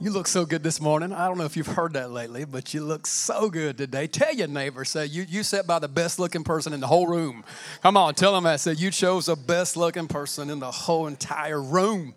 [0.00, 1.12] You look so good this morning.
[1.12, 4.06] I don't know if you've heard that lately, but you look so good today.
[4.06, 7.08] Tell your neighbor, say, you, you sat by the best looking person in the whole
[7.08, 7.42] room.
[7.82, 8.60] Come on, tell them that.
[8.60, 12.14] Say, you chose the best looking person in the whole entire room.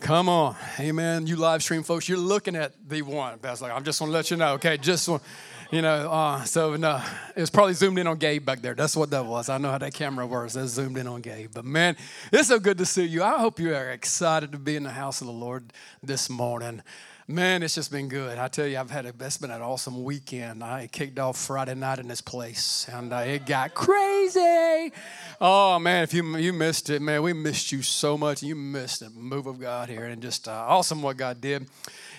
[0.00, 0.54] Come on.
[0.78, 1.26] Amen.
[1.26, 3.38] You live stream folks, you're looking at the one.
[3.40, 4.76] That's like, I'm just going to let you know, okay?
[4.76, 5.22] Just want,
[5.70, 7.02] you know, uh, so no,
[7.36, 8.74] it was probably zoomed in on Gabe back there.
[8.74, 9.48] That's what that was.
[9.48, 10.54] I know how that camera works.
[10.54, 11.50] That's zoomed in on Gabe.
[11.52, 11.96] But man,
[12.32, 13.22] it's so good to see you.
[13.22, 15.72] I hope you are excited to be in the house of the Lord
[16.02, 16.82] this morning.
[17.30, 18.38] Man, it's just been good.
[18.38, 20.64] I tell you, I've had a, it's been an awesome weekend.
[20.64, 24.90] I kicked off Friday night in this place, and uh, it got crazy.
[25.38, 28.42] Oh man, if you you missed it, man, we missed you so much.
[28.42, 31.68] You missed the move of God here, and just uh, awesome what God did.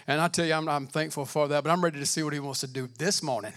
[0.10, 1.64] And I tell you, I'm, I'm thankful for that.
[1.64, 3.54] But I'm ready to see what He wants to do this morning.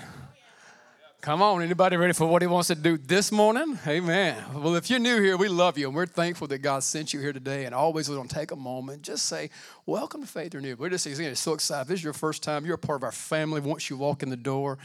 [1.22, 3.78] Come on, anybody ready for what he wants to do this morning?
[3.86, 4.42] Amen.
[4.54, 7.20] Well, if you're new here, we love you and we're thankful that God sent you
[7.20, 7.64] here today.
[7.64, 9.50] And always we're going to take a moment, just say,
[9.86, 10.80] Welcome to Faith Renewed.
[10.80, 11.86] We're just again, so excited.
[11.86, 14.30] This is your first time, you're a part of our family once you walk in
[14.30, 14.78] the door.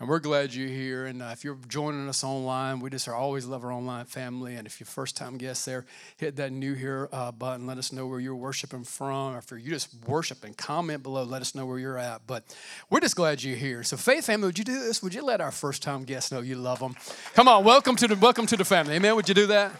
[0.00, 1.06] And we're glad you're here.
[1.06, 4.56] And uh, if you're joining us online, we just are always love our online family.
[4.56, 7.66] And if you're first time guest there, hit that new here uh, button.
[7.66, 9.34] Let us know where you're worshiping from.
[9.34, 11.22] Or if you're just worshiping, comment below.
[11.22, 12.26] Let us know where you're at.
[12.26, 12.42] But
[12.90, 13.84] we're just glad you're here.
[13.84, 15.00] So Faith family, would you do this?
[15.00, 16.96] Would you let our first time guests know you love them?
[17.34, 18.94] Come on, welcome to the welcome to the family.
[18.94, 19.14] Amen.
[19.16, 19.72] Would you do that?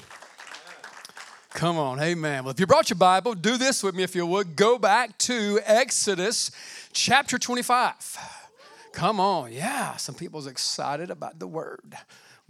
[1.51, 2.45] Come on, amen.
[2.45, 4.55] Well, if you brought your Bible, do this with me if you would.
[4.55, 6.51] Go back to Exodus
[6.93, 8.19] chapter 25.
[8.93, 9.97] Come on, yeah.
[9.97, 11.97] Some people's excited about the word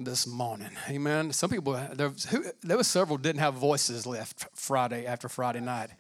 [0.01, 0.71] this morning.
[0.91, 1.33] Amen.
[1.33, 5.91] Some people, there who, there was several didn't have voices left Friday after Friday night.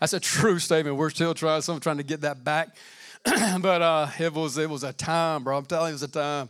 [0.00, 0.96] That's a true statement.
[0.96, 2.76] We're still trying, some trying to get that back.
[3.24, 5.56] but uh, it was it was a time, bro.
[5.56, 6.48] I'm telling you, it was a time.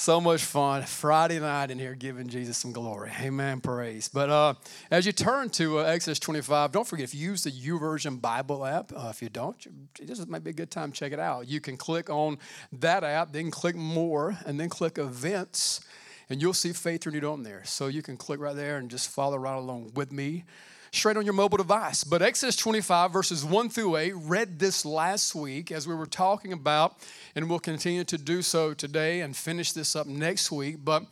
[0.00, 0.84] So much fun.
[0.84, 3.10] Friday night in here giving Jesus some glory.
[3.20, 3.60] Amen.
[3.60, 4.08] Praise.
[4.08, 4.54] But uh,
[4.92, 8.64] as you turn to uh, Exodus 25, don't forget if you use the YouVersion Bible
[8.64, 9.56] app, uh, if you don't,
[10.00, 11.48] this might be a good time to check it out.
[11.48, 12.38] You can click on
[12.74, 15.80] that app, then click more, and then click events,
[16.30, 17.62] and you'll see Faith Renewed on there.
[17.64, 20.44] So you can click right there and just follow right along with me
[20.92, 22.04] straight on your mobile device.
[22.04, 26.52] But Exodus 25, verses 1 through 8, read this last week as we were talking
[26.52, 26.96] about,
[27.34, 30.76] and we'll continue to do so today and finish this up next week.
[30.84, 31.04] But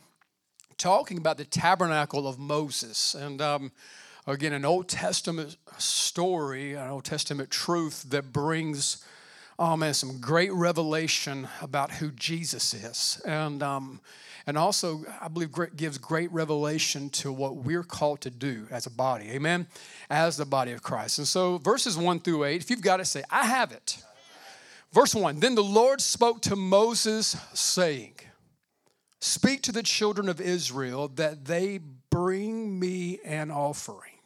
[0.77, 3.15] talking about the tabernacle of Moses.
[3.15, 3.71] And um,
[4.25, 9.03] again, an Old Testament story, an Old Testament truth that brings.
[9.59, 13.21] Oh man, some great revelation about who Jesus is.
[13.25, 14.01] And um,
[14.47, 18.89] and also, I believe, gives great revelation to what we're called to do as a
[18.89, 19.29] body.
[19.31, 19.67] Amen?
[20.09, 21.17] As the body of Christ.
[21.17, 23.97] And so, verses 1 through 8, if you've got it, say, I have it.
[24.93, 28.13] Verse 1 Then the Lord spoke to Moses, saying,
[29.19, 34.16] Speak to the children of Israel that they bring me an offering.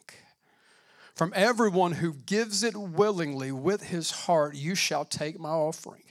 [1.22, 6.02] From everyone who gives it willingly with his heart, you shall take my offering.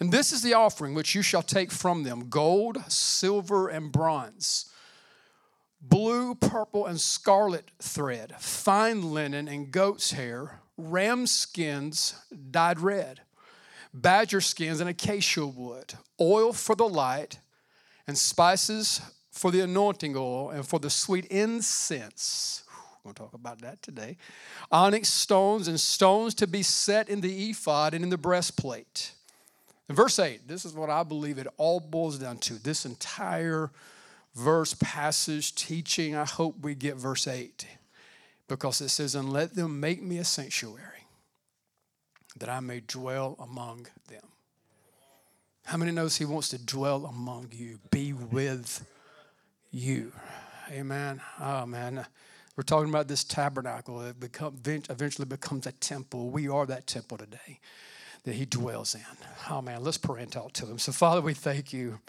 [0.00, 4.72] And this is the offering which you shall take from them gold, silver, and bronze,
[5.82, 12.14] blue, purple, and scarlet thread, fine linen and goat's hair, ram skins
[12.50, 13.20] dyed red,
[13.92, 17.38] badger skins and acacia wood, oil for the light,
[18.06, 22.62] and spices for the anointing oil and for the sweet incense.
[23.06, 24.16] Going to talk about that today.
[24.70, 29.12] Onyx stones and stones to be set in the ephod and in the breastplate
[29.94, 32.54] verse 8, this is what I believe it all boils down to.
[32.54, 33.70] This entire
[34.34, 37.66] verse, passage, teaching, I hope we get verse 8
[38.48, 40.82] because it says, And let them make me a sanctuary
[42.38, 44.22] that I may dwell among them.
[45.64, 48.86] How many knows he wants to dwell among you, be with
[49.70, 50.12] you?
[50.70, 51.20] Amen.
[51.40, 52.06] Oh, man.
[52.56, 54.00] We're talking about this tabernacle.
[54.00, 56.30] It become, eventually becomes a temple.
[56.30, 57.60] We are that temple today
[58.24, 59.02] that He dwells in.
[59.50, 60.78] Oh man, let's pray and talk to Him.
[60.78, 62.00] So, Father, we thank you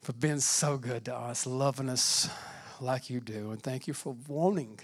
[0.00, 2.28] for being so good to us, loving us
[2.80, 4.78] like you do, and thank you for wanting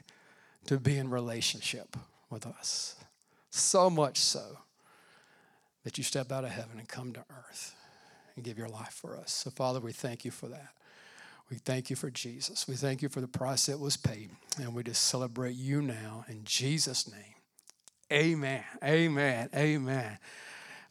[0.67, 1.97] to be in relationship
[2.29, 2.97] with us.
[3.51, 4.59] So much so
[5.85, 7.77] that you step out of heaven and come to earth
[8.35, 9.33] and give your life for us.
[9.33, 10.71] So, Father, we thank you for that.
[11.51, 12.67] We thank you for Jesus.
[12.67, 14.31] We thank you for the price that was paid.
[14.59, 17.35] And we just celebrate you now in Jesus' name.
[18.13, 18.65] Amen.
[18.83, 19.49] Amen.
[19.55, 20.19] Amen.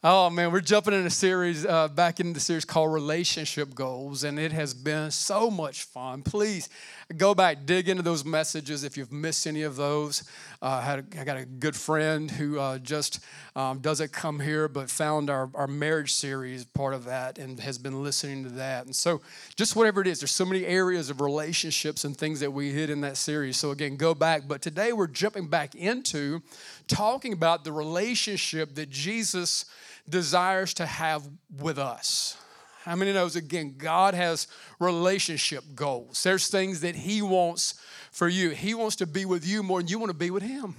[0.06, 4.22] Oh man, we're jumping in a series uh, back into the series called Relationship Goals,
[4.22, 6.20] and it has been so much fun.
[6.20, 6.68] Please
[7.16, 10.22] go back, dig into those messages if you've missed any of those.
[10.60, 13.20] Uh, I, had I got a good friend who uh, just
[13.56, 17.78] um, doesn't come here, but found our, our marriage series part of that and has
[17.78, 18.84] been listening to that.
[18.84, 19.22] And so,
[19.56, 22.90] just whatever it is, there's so many areas of relationships and things that we hit
[22.90, 23.56] in that series.
[23.56, 24.42] So, again, go back.
[24.46, 26.42] But today we're jumping back into
[26.88, 29.64] talking about the relationship that Jesus
[30.08, 31.28] desires to have
[31.58, 32.36] with us.
[32.84, 34.46] How many knows again, God has
[34.78, 36.22] relationship goals.
[36.22, 37.74] There's things that He wants
[38.10, 38.50] for you.
[38.50, 40.74] He wants to be with you more than you want to be with Him.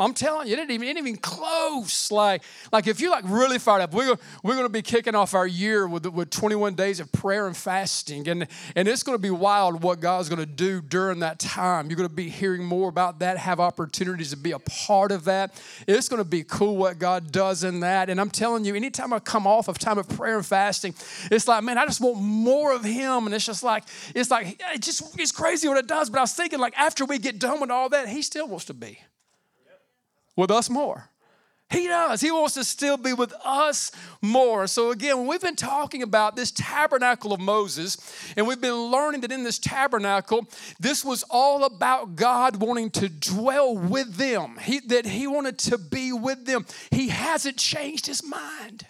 [0.00, 2.10] I'm telling you, it ain't even, it even close.
[2.10, 2.42] Like,
[2.72, 5.46] like if you're like really fired up, we're, we're going to be kicking off our
[5.46, 8.26] year with, with 21 days of prayer and fasting.
[8.26, 11.90] And, and it's going to be wild what God's going to do during that time.
[11.90, 15.24] You're going to be hearing more about that, have opportunities to be a part of
[15.24, 15.60] that.
[15.86, 18.08] It's going to be cool what God does in that.
[18.08, 20.94] And I'm telling you, anytime I come off of time of prayer and fasting,
[21.30, 23.26] it's like, man, I just want more of Him.
[23.26, 23.84] And it's just like,
[24.14, 26.08] it's like, it just, it's crazy what it does.
[26.08, 28.64] But I was thinking, like, after we get done with all that, He still wants
[28.64, 28.98] to be
[30.36, 31.10] with us more.
[31.72, 32.20] He does.
[32.20, 34.66] He wants to still be with us more.
[34.66, 37.96] So, again, we've been talking about this tabernacle of Moses,
[38.36, 40.46] and we've been learning that in this tabernacle,
[40.78, 45.78] this was all about God wanting to dwell with them, he, that He wanted to
[45.78, 46.66] be with them.
[46.90, 48.86] He hasn't changed His mind.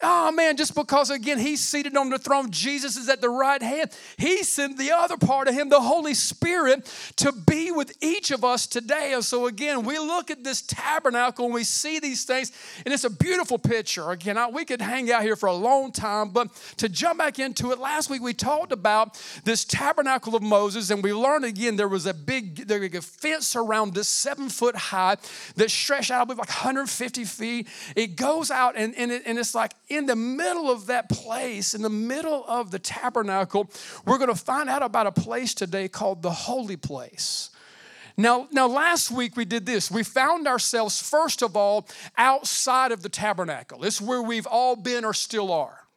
[0.00, 3.60] Oh man, just because again he's seated on the throne, Jesus is at the right
[3.60, 3.90] hand.
[4.16, 6.86] He sent the other part of him, the Holy Spirit,
[7.16, 9.12] to be with each of us today.
[9.12, 12.52] And so again, we look at this tabernacle and we see these things,
[12.84, 14.12] and it's a beautiful picture.
[14.12, 17.72] Again, we could hang out here for a long time, but to jump back into
[17.72, 21.88] it, last week we talked about this tabernacle of Moses, and we learned again there
[21.88, 25.16] was a big, there was a fence around this seven foot high
[25.56, 27.66] that stretched out, I believe, like 150 feet.
[27.96, 31.74] It goes out and, and, it, and it's like in the middle of that place,
[31.74, 33.70] in the middle of the tabernacle,
[34.04, 37.50] we're going to find out about a place today called the holy place.
[38.16, 39.90] Now, now, last week we did this.
[39.90, 41.86] We found ourselves, first of all,
[42.16, 43.84] outside of the tabernacle.
[43.84, 45.87] It's where we've all been or still are.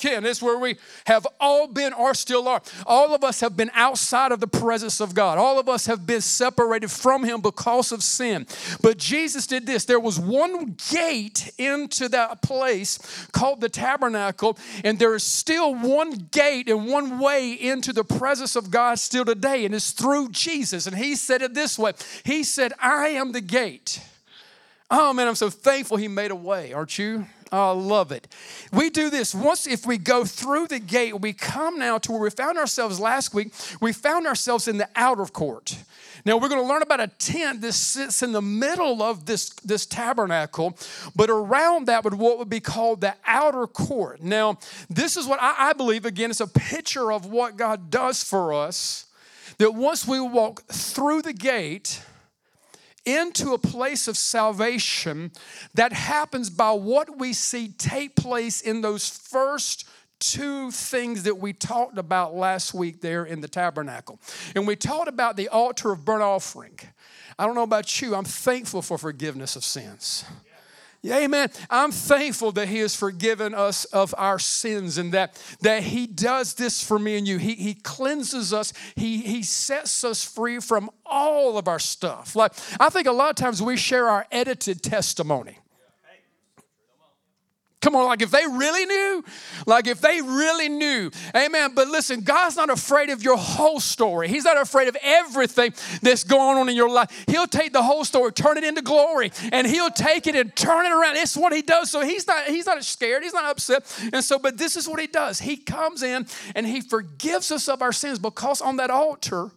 [0.00, 0.24] Ken.
[0.24, 0.76] It's where we
[1.06, 2.62] have all been or still are.
[2.86, 5.36] All of us have been outside of the presence of God.
[5.36, 8.46] All of us have been separated from Him because of sin.
[8.82, 9.84] But Jesus did this.
[9.84, 12.98] There was one gate into that place
[13.32, 18.56] called the tabernacle, and there is still one gate and one way into the presence
[18.56, 20.86] of God still today, and it's through Jesus.
[20.86, 21.92] And He said it this way
[22.24, 24.00] He said, I am the gate.
[24.90, 27.26] Oh man, I'm so thankful He made a way, aren't you?
[27.52, 28.28] I love it.
[28.72, 32.20] We do this once if we go through the gate, we come now to where
[32.20, 33.52] we found ourselves last week.
[33.80, 35.76] We found ourselves in the outer court.
[36.24, 39.50] Now we're going to learn about a tent that sits in the middle of this,
[39.64, 40.76] this tabernacle,
[41.16, 44.22] but around that would what would be called the outer court.
[44.22, 44.58] Now,
[44.88, 48.52] this is what I, I believe, again, it's a picture of what God does for
[48.52, 49.06] us.
[49.58, 52.02] That once we walk through the gate,
[53.16, 55.32] into a place of salvation
[55.74, 59.88] that happens by what we see take place in those first
[60.20, 64.20] two things that we talked about last week there in the tabernacle.
[64.54, 66.78] And we talked about the altar of burnt offering.
[67.38, 70.24] I don't know about you, I'm thankful for forgiveness of sins.
[70.46, 70.49] Yeah,
[71.06, 71.48] amen.
[71.70, 76.54] I'm thankful that He has forgiven us of our sins and that, that He does
[76.54, 77.38] this for me and you.
[77.38, 82.36] He, he cleanses us, he, he sets us free from all of our stuff.
[82.36, 85.58] Like, I think a lot of times we share our edited testimony.
[87.80, 89.24] Come on, like if they really knew,
[89.66, 91.72] like if they really knew, amen.
[91.74, 94.28] But listen, God's not afraid of your whole story.
[94.28, 95.72] He's not afraid of everything
[96.02, 97.24] that's going on in your life.
[97.26, 100.84] He'll take the whole story, turn it into glory, and He'll take it and turn
[100.84, 101.16] it around.
[101.16, 101.90] It's what He does.
[101.90, 103.22] So He's not He's not scared.
[103.22, 103.82] He's not upset.
[104.12, 105.40] And so, but this is what He does.
[105.40, 109.52] He comes in and He forgives us of our sins because on that altar,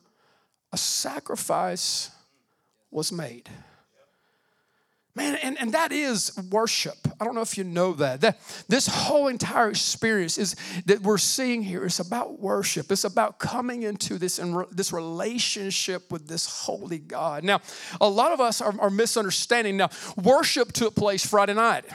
[0.71, 2.09] a sacrifice
[2.89, 3.49] was made.
[5.15, 6.97] Man, and, and that is worship.
[7.21, 8.21] I don't know if you know that.
[8.21, 8.39] that.
[8.67, 10.55] This whole entire experience is
[10.87, 12.91] that we're seeing here is about worship.
[12.91, 14.39] It's about coming into this,
[14.71, 17.43] this relationship with this holy God.
[17.43, 17.61] Now,
[18.01, 19.77] a lot of us are, are misunderstanding.
[19.77, 19.89] Now,
[20.21, 21.85] worship took place Friday night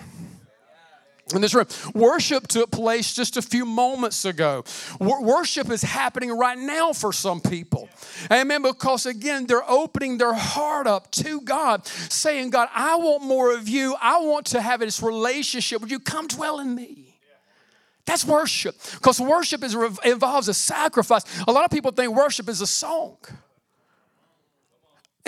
[1.35, 1.67] in this room.
[1.95, 4.65] Worship took place just a few moments ago.
[5.01, 7.89] worship is happening right now for some people.
[8.31, 8.63] Amen.
[8.63, 13.69] Because again, they're opening their heart up to God, saying, God, I want more of
[13.69, 13.97] you.
[14.01, 15.81] I want to have this relationship.
[15.81, 17.09] Would you come dwell in me?
[18.07, 18.75] That's worship.
[18.95, 21.25] Because worship is, involves a sacrifice.
[21.47, 23.19] A lot of people think worship is a song.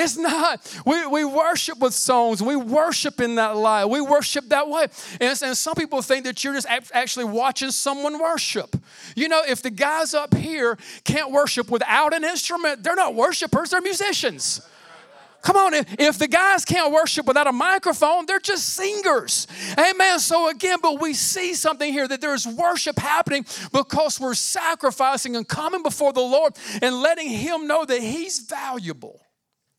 [0.00, 0.80] It's not.
[0.86, 2.42] We, we worship with songs.
[2.42, 3.84] We worship in that light.
[3.84, 4.86] We worship that way.
[5.20, 8.74] And, and some people think that you're just actually watching someone worship.
[9.14, 13.70] You know, if the guys up here can't worship without an instrument, they're not worshipers,
[13.70, 14.66] they're musicians.
[15.42, 19.46] Come on, if the guys can't worship without a microphone, they're just singers.
[19.78, 20.18] Amen.
[20.18, 25.48] So, again, but we see something here that there's worship happening because we're sacrificing and
[25.48, 29.20] coming before the Lord and letting Him know that He's valuable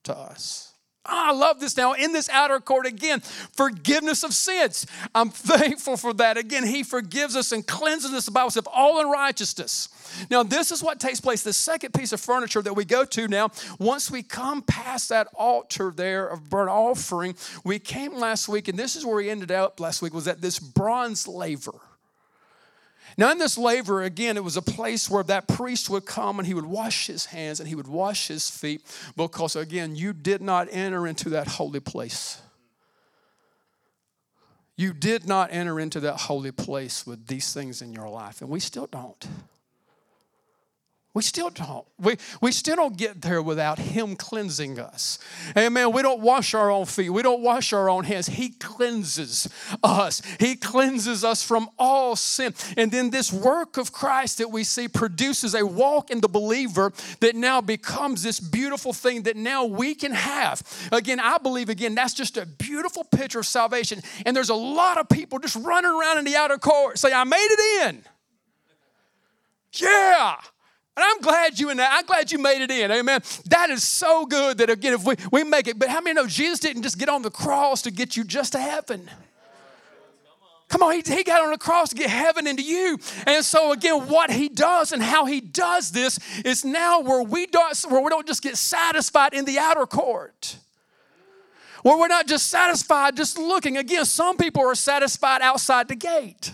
[0.03, 0.72] to us.
[1.03, 1.93] Ah, I love this now.
[1.93, 4.86] In this outer court, again, forgiveness of sins.
[5.15, 6.38] I'm thankful for that.
[6.38, 10.27] Again, He forgives us and cleanses us, the Bible says, of all unrighteousness.
[10.29, 11.41] Now, this is what takes place.
[11.41, 15.27] The second piece of furniture that we go to now, once we come past that
[15.34, 19.51] altar there of burnt offering, we came last week, and this is where we ended
[19.51, 21.79] up last week, was at this bronze laver.
[23.17, 26.47] Now, in this laver, again, it was a place where that priest would come and
[26.47, 28.81] he would wash his hands and he would wash his feet
[29.15, 32.41] because, again, you did not enter into that holy place.
[34.77, 38.49] You did not enter into that holy place with these things in your life, and
[38.49, 39.27] we still don't.
[41.13, 41.85] We still don't.
[41.99, 45.19] We, we still don't get there without Him cleansing us.
[45.57, 45.91] Amen.
[45.91, 47.09] We don't wash our own feet.
[47.09, 48.27] We don't wash our own hands.
[48.27, 49.49] He cleanses
[49.83, 50.21] us.
[50.39, 52.53] He cleanses us from all sin.
[52.77, 56.93] And then this work of Christ that we see produces a walk in the believer
[57.19, 60.63] that now becomes this beautiful thing that now we can have.
[60.93, 64.01] Again, I believe, again, that's just a beautiful picture of salvation.
[64.25, 67.25] And there's a lot of people just running around in the outer court say, I
[67.25, 68.03] made it in.
[69.73, 70.37] Yeah.
[70.98, 71.79] And I'm glad you and.
[71.79, 72.91] I'm glad you made it in.
[72.91, 73.21] Amen.
[73.45, 76.27] That is so good that again, if we, we make it, but how many know
[76.27, 79.10] Jesus didn't just get on the cross to get you just to heaven?
[80.67, 82.98] Come on, he, he got on the cross to get heaven into you.
[83.27, 87.45] And so again, what he does and how he does this is now where we
[87.45, 90.57] don't where we don't just get satisfied in the outer court.
[91.83, 93.77] Where we're not just satisfied just looking.
[93.77, 96.53] Again, some people are satisfied outside the gate.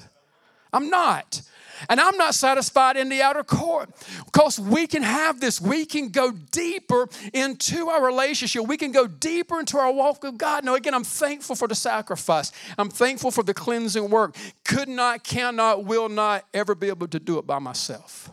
[0.73, 1.41] I'm not.
[1.89, 3.89] And I'm not satisfied in the outer court
[4.25, 5.61] because we can have this.
[5.61, 8.67] We can go deeper into our relationship.
[8.67, 10.65] We can go deeper into our walk with God.
[10.65, 12.51] Now, again, I'm thankful for the sacrifice.
[12.77, 14.35] I'm thankful for the cleansing work.
[14.63, 18.29] Could not, cannot, will not ever be able to do it by myself.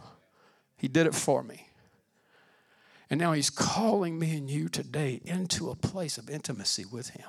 [0.76, 1.68] He did it for me.
[3.10, 7.28] And now He's calling me and you today into a place of intimacy with Him.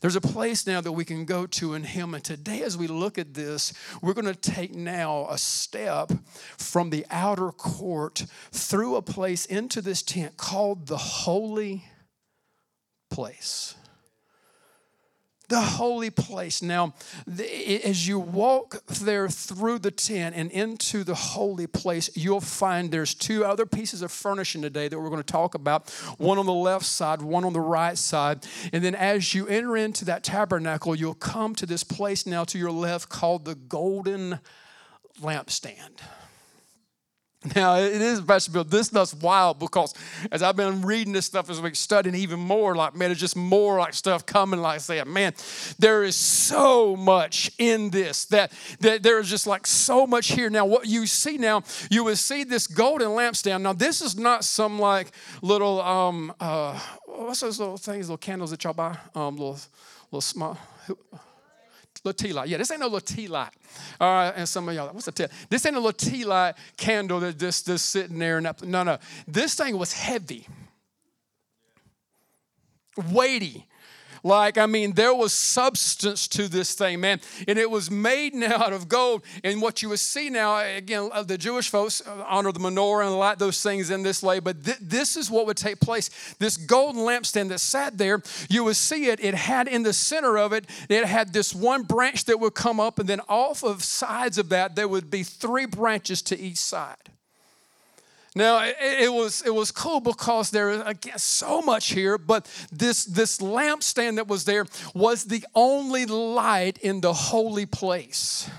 [0.00, 2.14] There's a place now that we can go to in Him.
[2.14, 3.72] And today, as we look at this,
[4.02, 6.12] we're going to take now a step
[6.58, 11.84] from the outer court through a place into this tent called the holy
[13.10, 13.74] place
[15.48, 16.60] the holy place.
[16.62, 16.94] Now,
[17.28, 23.14] as you walk there through the tent and into the holy place, you'll find there's
[23.14, 26.52] two other pieces of furnishing today that we're going to talk about one on the
[26.52, 28.46] left side, one on the right side.
[28.72, 32.58] And then as you enter into that tabernacle, you'll come to this place now to
[32.58, 34.40] your left called the golden
[35.20, 36.00] lampstand.
[37.54, 38.64] Now it is vegetable.
[38.64, 39.94] This stuff's wild because
[40.32, 43.36] as I've been reading this stuff as we're studying even more, like man, it's just
[43.36, 44.60] more like stuff coming.
[44.60, 45.34] Like saying, man,
[45.78, 50.50] there is so much in this that that there is just like so much here.
[50.50, 53.62] Now, what you see now, you will see this golden lampstand.
[53.62, 55.12] Now, this is not some like
[55.42, 59.58] little um uh what's those little things, little candles that y'all buy, um little
[60.10, 60.58] little small
[62.06, 62.48] little tea light.
[62.48, 63.52] Yeah, this ain't no little tea light.
[64.00, 65.26] All right, and some of y'all, what's the tea?
[65.50, 68.38] This ain't a little tea light candle that just, just sitting there.
[68.38, 68.62] And up.
[68.62, 68.98] No, no.
[69.26, 70.46] This thing was heavy,
[73.10, 73.66] weighty.
[74.26, 77.20] Like, I mean, there was substance to this thing, man.
[77.46, 79.22] And it was made now out of gold.
[79.44, 83.06] And what you would see now, again, uh, the Jewish folks uh, honor the menorah
[83.06, 84.40] and light those things in this way.
[84.40, 86.10] But th- this is what would take place.
[86.40, 89.22] This golden lampstand that sat there, you would see it.
[89.22, 92.80] It had in the center of it, it had this one branch that would come
[92.80, 92.98] up.
[92.98, 97.12] And then off of sides of that, there would be three branches to each side.
[98.36, 102.46] Now it, it, was it was cool because there is again so much here, but
[102.70, 108.50] this this lampstand that was there was the only light in the holy place.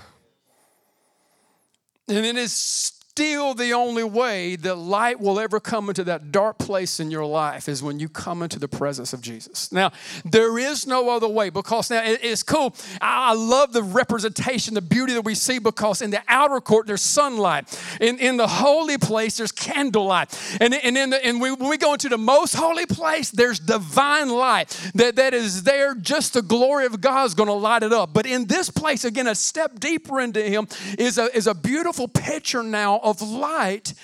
[2.08, 6.56] And it is still the only way that light will ever come into that dark
[6.56, 9.72] place in your life is when you come into the presence of Jesus.
[9.72, 9.90] Now,
[10.24, 12.76] there is no other way because now it's cool.
[13.00, 17.02] I love the representation, the beauty that we see because in the outer court there's
[17.02, 17.66] sunlight.
[18.00, 20.38] In, in the holy place there's candlelight.
[20.60, 23.58] And, and, in the, and we, when we go into the most holy place, there's
[23.58, 25.96] divine light that, that is there.
[25.96, 28.12] Just the glory of God is going to light it up.
[28.12, 32.06] But in this place, again, a step deeper into Him is a, is a beautiful
[32.06, 33.94] picture now of light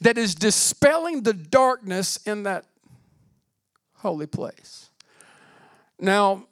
[0.00, 2.64] that is dispelling the darkness in that
[3.96, 4.90] holy place.
[5.98, 6.46] Now,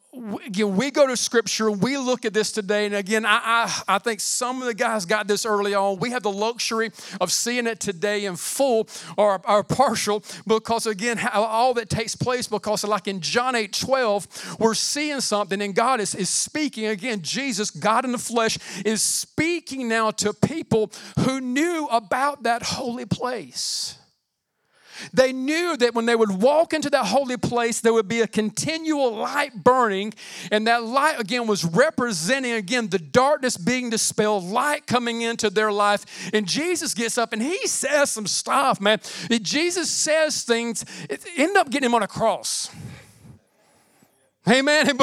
[0.45, 3.41] again, we go to scripture, we look at this today, and again, I,
[3.89, 5.99] I, I, think some of the guys got this early on.
[5.99, 6.91] We have the luxury
[7.21, 12.47] of seeing it today in full or, or partial because, again, all that takes place
[12.47, 16.87] because, like in John 8 12, we're seeing something, and God is, is speaking.
[16.87, 22.63] Again, Jesus, God in the flesh, is speaking now to people who knew about that
[22.63, 23.97] holy place.
[25.13, 28.27] They knew that when they would walk into that holy place, there would be a
[28.27, 30.15] continual light burning,
[30.51, 35.73] and that light again was representing again the darkness being dispelled, light coming into their
[35.73, 36.31] life.
[36.33, 39.01] And Jesus gets up and he says some stuff, man.
[39.43, 40.85] Jesus says things,
[41.37, 42.71] end up getting him on a cross.
[44.49, 44.87] Amen.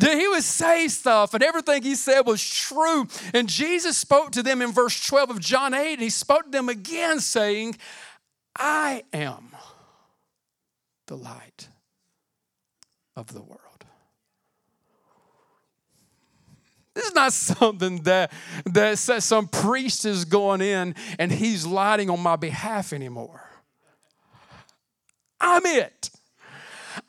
[0.00, 3.06] He would say stuff, and everything he said was true.
[3.34, 6.50] And Jesus spoke to them in verse 12 of John 8, and he spoke to
[6.50, 7.76] them again, saying,
[8.58, 9.56] I am
[11.06, 11.68] the light
[13.16, 13.62] of the world.
[16.94, 18.32] This is not something that,
[18.66, 23.42] that some priest is going in and he's lighting on my behalf anymore.
[25.40, 26.10] I'm it.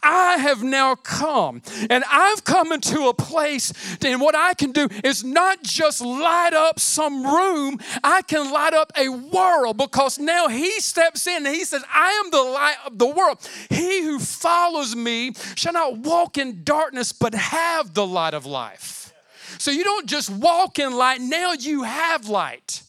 [0.01, 4.88] I have now come and I've come into a place and what I can do
[5.03, 10.48] is not just light up some room, I can light up a world because now
[10.48, 13.38] he steps in and he says, I am the light of the world.
[13.69, 19.13] He who follows me shall not walk in darkness but have the light of life.
[19.58, 22.84] So you don't just walk in light, now you have light.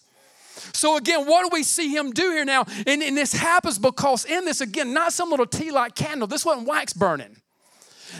[0.72, 2.64] So, again, what do we see him do here now?
[2.86, 6.44] And, and this happens because in this, again, not some little tea light candle, this
[6.44, 7.36] wasn't wax burning.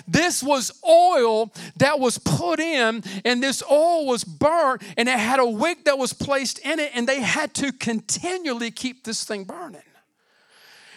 [0.07, 5.41] This was oil that was put in, and this oil was burnt, and it had
[5.41, 9.45] a wick that was placed in it, and they had to continually keep this thing
[9.45, 9.83] burning.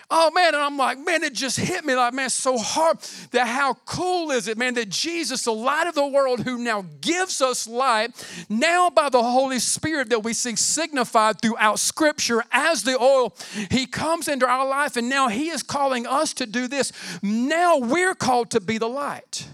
[0.10, 3.00] Oh man, and I'm like, man, it just hit me like, man, so hard
[3.32, 6.86] that how cool is it, man, that Jesus, the light of the world, who now
[7.02, 8.12] gives us light,
[8.50, 13.36] now by the Holy Spirit that we see signified throughout Scripture as the oil,
[13.72, 16.92] He comes into our life, and now He is calling us to do this.
[17.22, 19.48] Now we're called to be the light.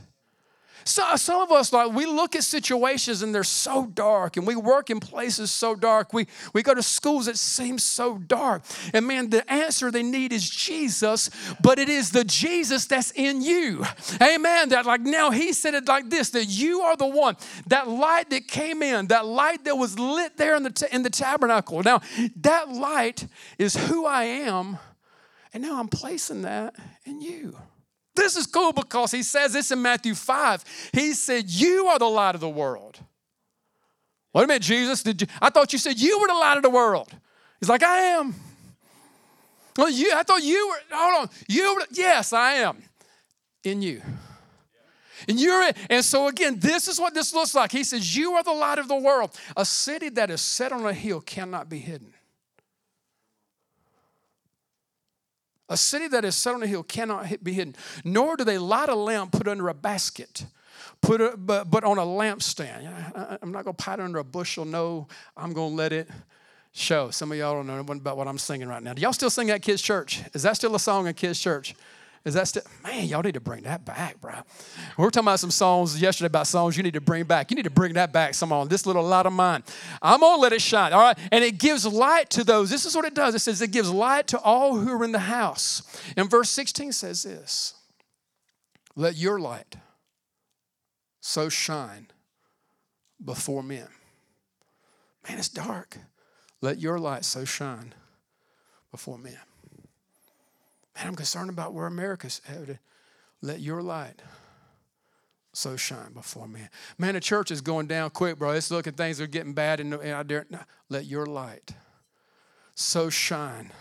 [0.89, 4.55] So, some of us, like, we look at situations and they're so dark, and we
[4.55, 6.13] work in places so dark.
[6.13, 8.63] We, we go to schools that seem so dark.
[8.91, 11.29] And man, the answer they need is Jesus,
[11.61, 13.85] but it is the Jesus that's in you.
[14.19, 14.69] Amen.
[14.69, 18.31] That, like, now he said it like this that you are the one, that light
[18.31, 21.83] that came in, that light that was lit there in the, t- in the tabernacle.
[21.83, 22.01] Now,
[22.37, 23.27] that light
[23.59, 24.79] is who I am,
[25.53, 26.73] and now I'm placing that
[27.05, 27.59] in you.
[28.19, 30.91] This is cool because he says this in Matthew 5.
[30.91, 32.99] He said, You are the light of the world.
[34.33, 35.01] Wait a minute, Jesus.
[35.01, 37.09] Did you, I thought you said you were the light of the world.
[37.61, 38.35] He's like, I am.
[39.77, 41.29] Well, you, I thought you were, hold on.
[41.47, 42.83] You were, yes, I am
[43.63, 44.01] in you.
[45.27, 45.77] And you're it.
[45.89, 47.71] and so again, this is what this looks like.
[47.71, 49.31] He says, You are the light of the world.
[49.55, 52.13] A city that is set on a hill cannot be hidden.
[55.69, 58.89] A city that is set on a hill cannot be hidden, nor do they light
[58.89, 60.45] a lamp put under a basket,
[61.01, 62.87] put a, but, but on a lampstand.
[63.15, 64.65] I, am not going to put it under a bushel.
[64.65, 66.09] No, I'm going to let it
[66.71, 67.11] show.
[67.11, 68.93] Some of y'all don't know about what I'm singing right now.
[68.93, 70.21] Do y'all still sing at kids' church?
[70.33, 71.75] Is that still a song in kids' church?
[72.25, 74.33] Is that still, man, y'all need to bring that back, bro.
[74.97, 77.49] We were talking about some songs yesterday about songs you need to bring back.
[77.49, 79.63] You need to bring that back, some on this little light of mine.
[80.01, 81.17] I'm gonna let it shine, all right?
[81.31, 82.69] And it gives light to those.
[82.69, 83.35] This is what it does.
[83.35, 85.81] It says it gives light to all who are in the house.
[86.17, 87.73] And verse 16 says this
[88.95, 89.77] Let your light
[91.21, 92.07] so shine
[93.23, 93.87] before men.
[95.27, 95.97] Man, it's dark.
[96.61, 97.93] Let your light so shine
[98.91, 99.37] before men.
[100.99, 102.79] Man, I'm concerned about where America's headed.
[103.41, 104.21] Let your light
[105.53, 106.61] so shine before me.
[106.97, 108.51] Man, the church is going down quick, bro.
[108.51, 110.59] It's looking things are getting bad, and, I dare no,
[110.89, 111.73] let your light
[112.75, 113.71] so shine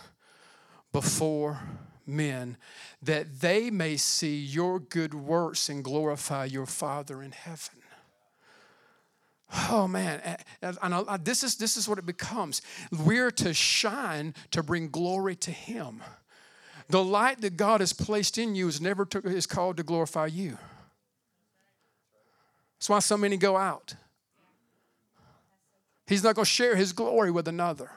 [0.92, 1.61] before
[2.07, 2.57] men
[3.02, 7.83] that they may see your good works and glorify your Father in heaven.
[9.70, 10.20] Oh man,
[10.61, 12.61] and this is this is what it becomes.
[12.92, 16.02] We're to shine to bring glory to Him.
[16.88, 20.57] The light that God has placed in you is never is called to glorify you.
[22.79, 23.94] That's why so many go out.
[26.07, 27.90] He's not going to share his glory with another.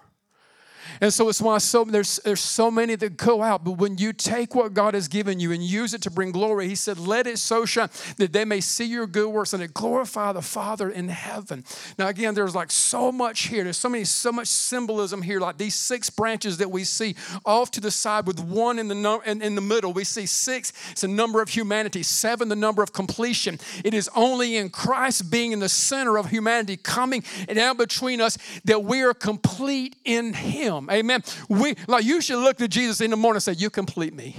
[0.99, 3.63] And so it's why so there's there's so many that go out.
[3.63, 6.67] But when you take what God has given you and use it to bring glory,
[6.67, 9.73] He said, "Let it so shine that they may see your good works and it
[9.73, 11.63] glorify the Father in heaven."
[11.97, 13.63] Now again, there's like so much here.
[13.63, 15.39] There's so many so much symbolism here.
[15.39, 18.95] Like these six branches that we see off to the side with one in the
[18.95, 19.93] no, in, in the middle.
[19.93, 20.73] We see six.
[20.91, 22.03] It's a number of humanity.
[22.03, 23.59] Seven, the number of completion.
[23.83, 28.37] It is only in Christ being in the center of humanity, coming and between us,
[28.65, 30.80] that we are complete in Him.
[30.89, 31.23] Amen.
[31.49, 34.35] We like you should look to Jesus in the morning and say, You complete me.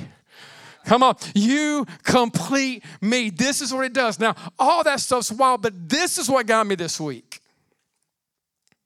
[0.85, 3.31] Come on, you complete me.
[3.31, 4.19] This is what it does.
[4.19, 7.41] Now, all that stuff's wild, but this is what got me this week.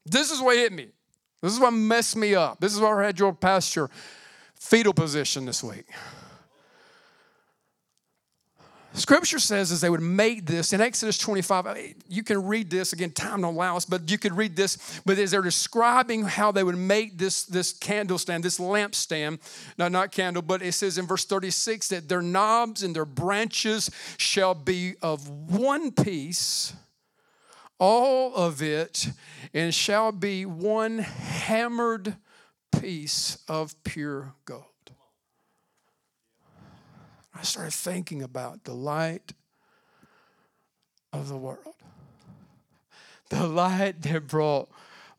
[0.04, 0.88] This is what hit me.
[1.42, 2.60] This is what messed me up.
[2.60, 3.88] This is why I had your pastor
[4.54, 5.86] fetal position this week.
[8.96, 13.10] Scripture says as they would make this in Exodus 25, you can read this again,
[13.10, 15.00] time don't allow us, but you could read this.
[15.04, 19.40] But as they're describing how they would make this, this candle stand, this lampstand,
[19.76, 23.90] no, not candle, but it says in verse 36 that their knobs and their branches
[24.16, 26.72] shall be of one piece,
[27.78, 29.10] all of it,
[29.52, 32.16] and shall be one hammered
[32.80, 34.75] piece of pure gold.
[37.38, 39.32] I started thinking about the light
[41.12, 41.74] of the world.
[43.28, 44.70] The light that brought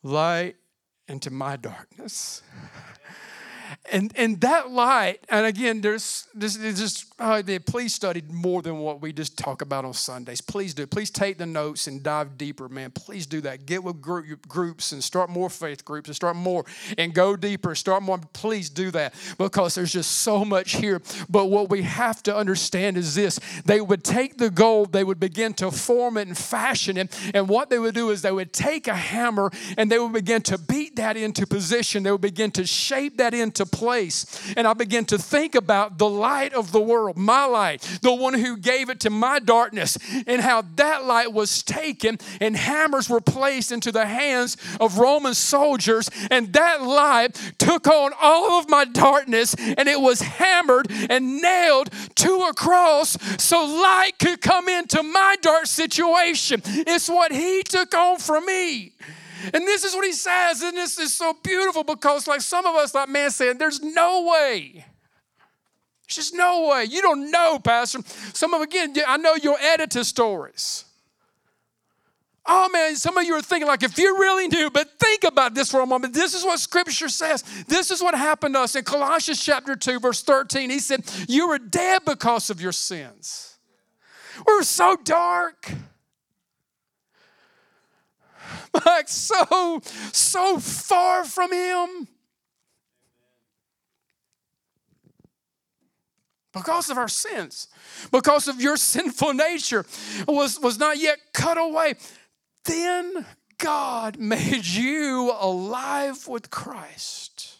[0.01, 0.55] light
[1.07, 2.41] into my darkness
[3.91, 9.01] and and that light and again there's this just uh, please study more than what
[9.01, 10.39] we just talk about on sundays.
[10.39, 10.85] Please do.
[10.85, 12.91] Please take the notes and dive deeper man.
[12.91, 13.65] Please do that.
[13.65, 16.63] Get with group, groups and start more faith groups and start more
[16.97, 18.19] and go deeper start more.
[18.33, 21.01] Please do that because there's just so much here.
[21.27, 23.39] But what we have to understand is this.
[23.65, 27.17] They would take the gold they would begin to form it and fashion it.
[27.33, 30.41] And what they would do is they would take a hammer and they would begin
[30.43, 32.03] to beat that into position.
[32.03, 34.25] They would begin to shape that into place.
[34.57, 38.33] And I began to think about the light of the world, my light, the one
[38.33, 43.21] who gave it to my darkness, and how that light was taken and hammers were
[43.21, 46.09] placed into the hands of Roman soldiers.
[46.31, 51.91] And that light took on all of my darkness and it was hammered and nailed
[52.15, 56.61] to a cross so light could come into my dark situation.
[56.65, 58.93] It's what he took on for me.
[59.53, 62.75] And this is what he says, and this is so beautiful because, like some of
[62.75, 64.85] us, like man, saying, "There's no way."
[66.07, 66.85] There's just no way.
[66.85, 67.99] You don't know, Pastor.
[68.33, 70.85] Some of again, I know your editor stories.
[72.49, 75.53] Oh man, some of you are thinking like if you really knew, but think about
[75.53, 76.13] this for a moment.
[76.13, 77.43] This is what scripture says.
[77.67, 80.69] This is what happened to us in Colossians chapter 2, verse 13.
[80.69, 83.57] He said, You were dead because of your sins.
[84.47, 85.69] We were so dark
[88.85, 89.81] like so,
[90.11, 92.07] so far from Him.
[96.53, 97.67] Because of our sins,
[98.11, 99.85] because of your sinful nature
[100.27, 101.95] was, was not yet cut away.
[102.65, 103.25] Then
[103.57, 107.56] God made you alive with Christ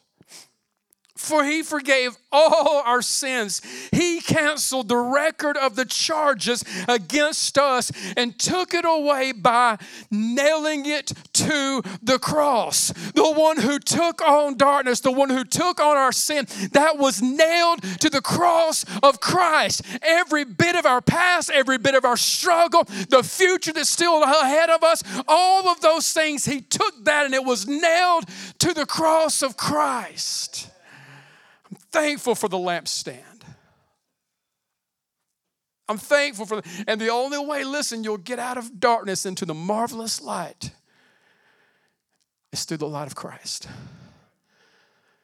[1.28, 3.62] for he forgave all our sins.
[3.92, 9.78] He canceled the record of the charges against us and took it away by
[10.10, 12.90] nailing it to the cross.
[13.13, 17.22] The one who took on darkness, the one who took on our sin, that was
[17.22, 19.82] nailed to the cross of Christ.
[20.02, 24.70] Every bit of our past, every bit of our struggle, the future that's still ahead
[24.70, 28.26] of us, all of those things, he took that and it was nailed
[28.60, 30.70] to the cross of Christ
[31.97, 33.23] thankful for the lampstand.
[35.89, 39.45] I'm thankful for the, and the only way, listen, you'll get out of darkness into
[39.45, 40.71] the marvelous light
[42.51, 43.67] is through the light of Christ.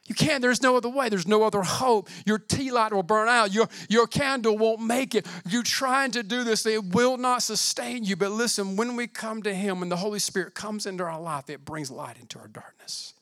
[0.05, 1.09] You can't, there's no other way.
[1.09, 2.09] There's no other hope.
[2.25, 3.53] Your tea light will burn out.
[3.53, 5.25] Your, your candle won't make it.
[5.47, 8.15] You're trying to do this, it will not sustain you.
[8.15, 11.49] But listen, when we come to Him and the Holy Spirit comes into our life,
[11.49, 13.12] it brings light into our darkness.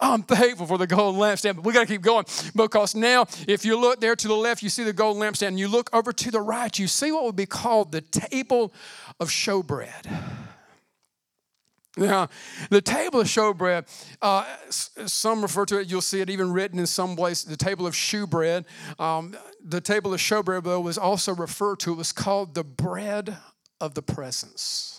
[0.00, 3.64] I'm thankful for the gold lampstand, but we got to keep going because now, if
[3.64, 6.12] you look there to the left, you see the gold lampstand, and you look over
[6.12, 8.72] to the right, you see what would be called the table
[9.20, 10.06] of showbread.
[11.96, 12.28] Now,
[12.70, 13.88] the table of showbread,
[14.22, 17.86] uh, some refer to it, you'll see it even written in some place, the table
[17.86, 18.66] of shewbread.
[19.00, 23.36] Um, the table of showbread, though, was also referred to, it was called the bread
[23.80, 24.97] of the presence.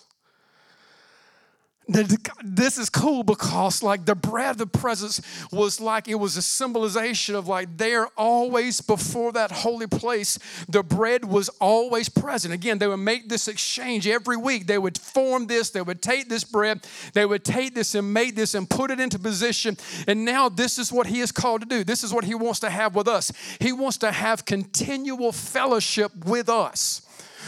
[1.90, 6.42] This is cool because like the bread of the presence was like it was a
[6.42, 10.38] symbolization of like they're always before that holy place.
[10.68, 12.54] The bread was always present.
[12.54, 14.66] Again they would make this exchange every week.
[14.66, 16.80] They would form this they would take this bread
[17.12, 19.76] they would take this and make this and put it into position.
[20.06, 21.84] And now this is what he is called to do.
[21.84, 23.32] This is what he wants to have with us.
[23.58, 27.02] He wants to have continual fellowship with us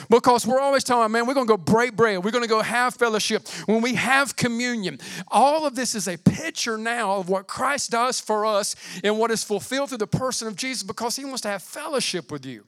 [0.08, 2.24] because we're always talking, man, we're going to go break bread.
[2.24, 3.48] We're going to go have fellowship.
[3.66, 8.20] When we have communion, all of this is a picture now of what Christ does
[8.20, 11.48] for us and what is fulfilled through the person of Jesus because he wants to
[11.48, 12.64] have fellowship with you.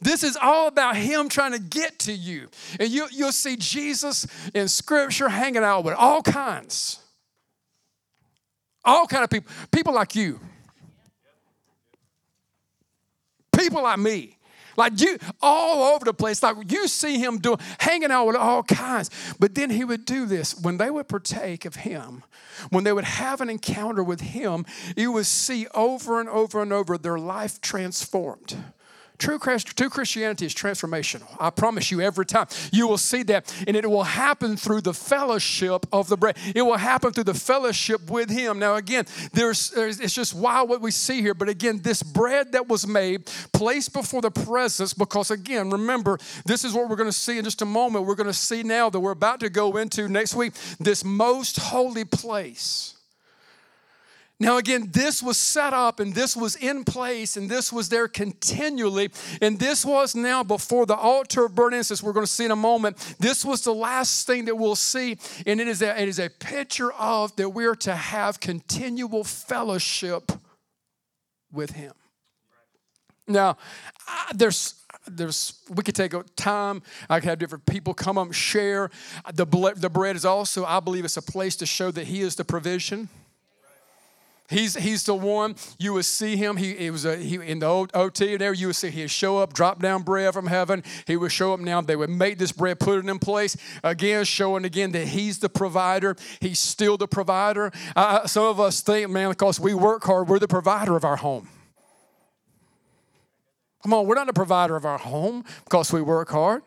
[0.00, 2.48] This is all about him trying to get to you.
[2.78, 7.00] And you, you'll see Jesus in scripture hanging out with all kinds.
[8.84, 9.50] All kind of people.
[9.70, 10.38] People like you.
[13.56, 14.35] People like me.
[14.76, 16.42] Like you, all over the place.
[16.42, 19.10] Like you see him doing, hanging out with all kinds.
[19.38, 20.58] But then he would do this.
[20.58, 22.22] When they would partake of him,
[22.70, 26.72] when they would have an encounter with him, you would see over and over and
[26.72, 28.56] over their life transformed.
[29.18, 31.26] True, true Christianity is transformational.
[31.40, 33.52] I promise you, every time you will see that.
[33.66, 36.36] And it will happen through the fellowship of the bread.
[36.54, 38.58] It will happen through the fellowship with Him.
[38.58, 41.34] Now, again, there's, it's just wild what we see here.
[41.34, 46.64] But again, this bread that was made, placed before the presence, because again, remember, this
[46.64, 48.06] is what we're going to see in just a moment.
[48.06, 51.56] We're going to see now that we're about to go into next week this most
[51.58, 52.95] holy place.
[54.38, 58.06] Now, again, this was set up and this was in place and this was there
[58.06, 59.10] continually.
[59.40, 62.50] And this was now before the altar of burnt incense, we're going to see in
[62.50, 62.98] a moment.
[63.18, 65.16] This was the last thing that we'll see.
[65.46, 70.30] And it is a, it is a picture of that we're to have continual fellowship
[71.50, 71.92] with Him.
[73.26, 73.56] Now,
[74.34, 74.74] there's
[75.08, 78.90] there's we could take time i could have different people come up and share
[79.32, 79.44] the,
[79.76, 82.44] the bread is also i believe it's a place to show that he is the
[82.44, 83.08] provision
[84.48, 86.56] He's, he's the one you would see him.
[86.56, 88.52] He, he was a, he, in the old OT there.
[88.52, 90.84] You would see he'd show up, drop down bread from heaven.
[91.06, 91.80] He would show up now.
[91.80, 95.48] They would make this bread, put it in place again, showing again that he's the
[95.48, 96.16] provider.
[96.40, 97.72] He's still the provider.
[97.96, 101.16] Uh, some of us think, man, because we work hard, we're the provider of our
[101.16, 101.48] home.
[103.82, 106.62] Come on, we're not the provider of our home because we work hard.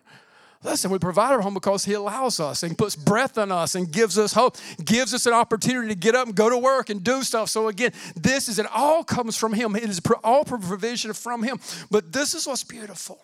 [0.62, 3.89] Listen, we provide our home because He allows us and puts breath in us and
[3.89, 7.02] gives us hope, gives us an opportunity to get up and go to work and
[7.02, 7.50] do stuff.
[7.50, 9.76] So, again, this is it all comes from Him.
[9.78, 11.60] It is all provision from Him.
[11.89, 13.19] But this is what's beautiful.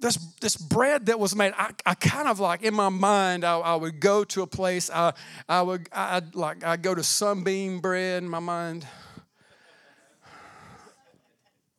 [0.00, 3.58] This, this bread that was made, I, I kind of like in my mind, I,
[3.58, 5.12] I would go to a place, I,
[5.48, 8.86] I would I like I go to sunbeam bread in my mind.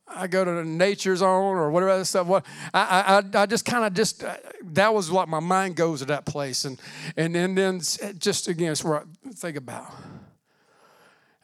[0.09, 2.43] I go to Nature's Own or whatever that stuff was.
[2.73, 4.35] I, I, I just kind of just, uh,
[4.71, 6.65] that was what my mind goes to that place.
[6.65, 6.79] And,
[7.15, 9.93] and, then just again, it's where I think about.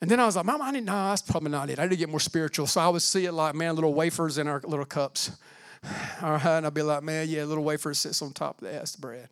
[0.02, 1.80] And then I was like, Mom, I need, no, that's probably not it.
[1.80, 2.68] I need to get more spiritual.
[2.68, 5.32] So I would see it like, man, little wafers in our little cups.
[6.22, 6.46] All right.
[6.46, 9.30] And I'd be like, man, yeah, little wafer sits on top of the ass bread.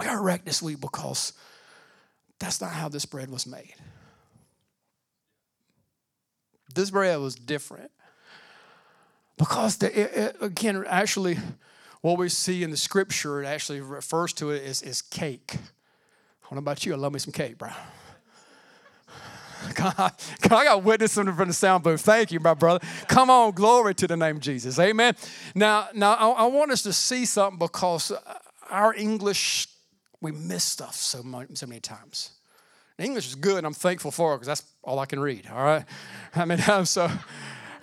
[0.00, 1.32] I got wrecked this week because
[2.38, 3.74] that's not how this bread was made.
[6.74, 7.90] This bread was different.
[9.36, 11.38] Because, the, it, it, again, actually,
[12.00, 15.56] what we see in the scripture, it actually refers to it as, as cake.
[16.52, 17.70] Know about you, I love me some cake, bro.
[19.74, 20.12] God,
[20.44, 22.02] I got witness from the sound booth.
[22.02, 22.84] Thank you, my brother.
[23.08, 24.78] Come on, glory to the name of Jesus.
[24.78, 25.16] Amen.
[25.54, 28.12] Now, now I, I want us to see something because
[28.68, 29.66] our English,
[30.20, 32.32] we miss stuff so, much, so many times.
[32.98, 35.48] English is good, and I'm thankful for it because that's all I can read.
[35.52, 35.84] All right,
[36.34, 37.10] I mean, so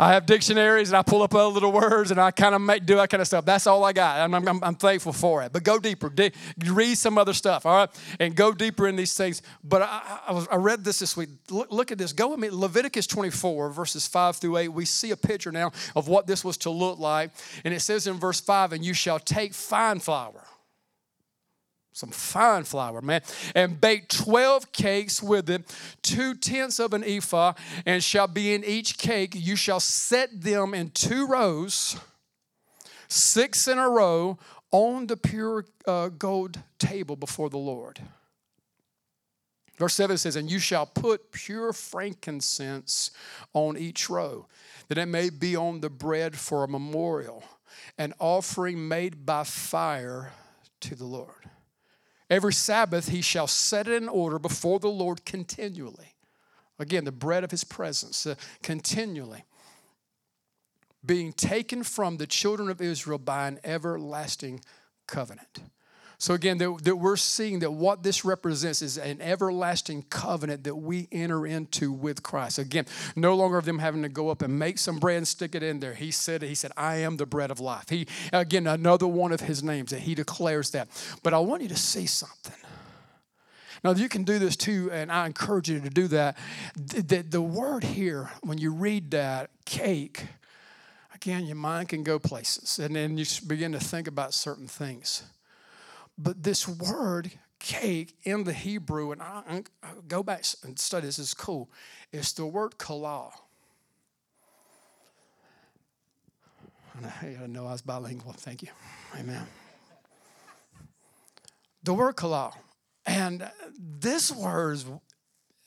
[0.01, 2.85] I have dictionaries and I pull up other little words and I kind of make
[2.85, 3.43] do that kind of stuff.
[3.43, 4.17] That's all I got.
[4.21, 5.51] I'm, I'm, I'm thankful for it.
[5.51, 6.09] But go deeper.
[6.09, 6.31] De-
[6.67, 7.65] read some other stuff.
[7.65, 9.41] All right, and go deeper in these things.
[9.61, 11.27] But I, I, was, I read this this week.
[11.49, 12.13] Look, look at this.
[12.13, 12.49] Go with me.
[12.49, 14.67] Leviticus 24 verses 5 through 8.
[14.69, 17.31] We see a picture now of what this was to look like,
[17.65, 20.48] and it says in verse 5, "And you shall take fine flour."
[21.99, 23.21] Some fine flour, man,
[23.53, 27.53] and bake 12 cakes with it, two tenths of an ephah,
[27.85, 29.33] and shall be in each cake.
[29.35, 31.97] You shall set them in two rows,
[33.07, 34.37] six in a row,
[34.71, 37.99] on the pure uh, gold table before the Lord.
[39.77, 43.11] Verse 7 says, And you shall put pure frankincense
[43.53, 44.45] on each row,
[44.89, 47.43] that it may be on the bread for a memorial,
[47.97, 50.33] an offering made by fire
[50.81, 51.49] to the Lord.
[52.29, 56.13] Every Sabbath he shall set it in order before the Lord continually.
[56.77, 59.43] Again, the bread of his presence, uh, continually.
[61.05, 64.61] Being taken from the children of Israel by an everlasting
[65.07, 65.59] covenant.
[66.21, 70.75] So again, that, that, we're seeing that what this represents is an everlasting covenant that
[70.75, 72.59] we enter into with Christ.
[72.59, 75.55] Again, no longer of them having to go up and make some bread and stick
[75.55, 75.93] it in there.
[75.93, 77.87] He said, He said, I am the bread of life.
[77.87, 80.89] He again, another one of his names that he declares that.
[81.23, 82.53] But I want you to see something.
[83.81, 86.37] Now, you can do this too, and I encourage you to do that.
[86.75, 90.25] The, the, the word here, when you read that, cake,
[91.15, 95.23] again, your mind can go places, and then you begin to think about certain things.
[96.21, 101.17] But this word, cake, in the Hebrew, and I, I go back and study this,
[101.17, 101.69] is cool.
[102.11, 103.31] It's the word kalal.
[107.01, 108.33] I know I was bilingual.
[108.33, 108.67] Thank you.
[109.17, 109.47] Amen.
[111.83, 112.53] The word kalal.
[113.05, 114.85] And this word is,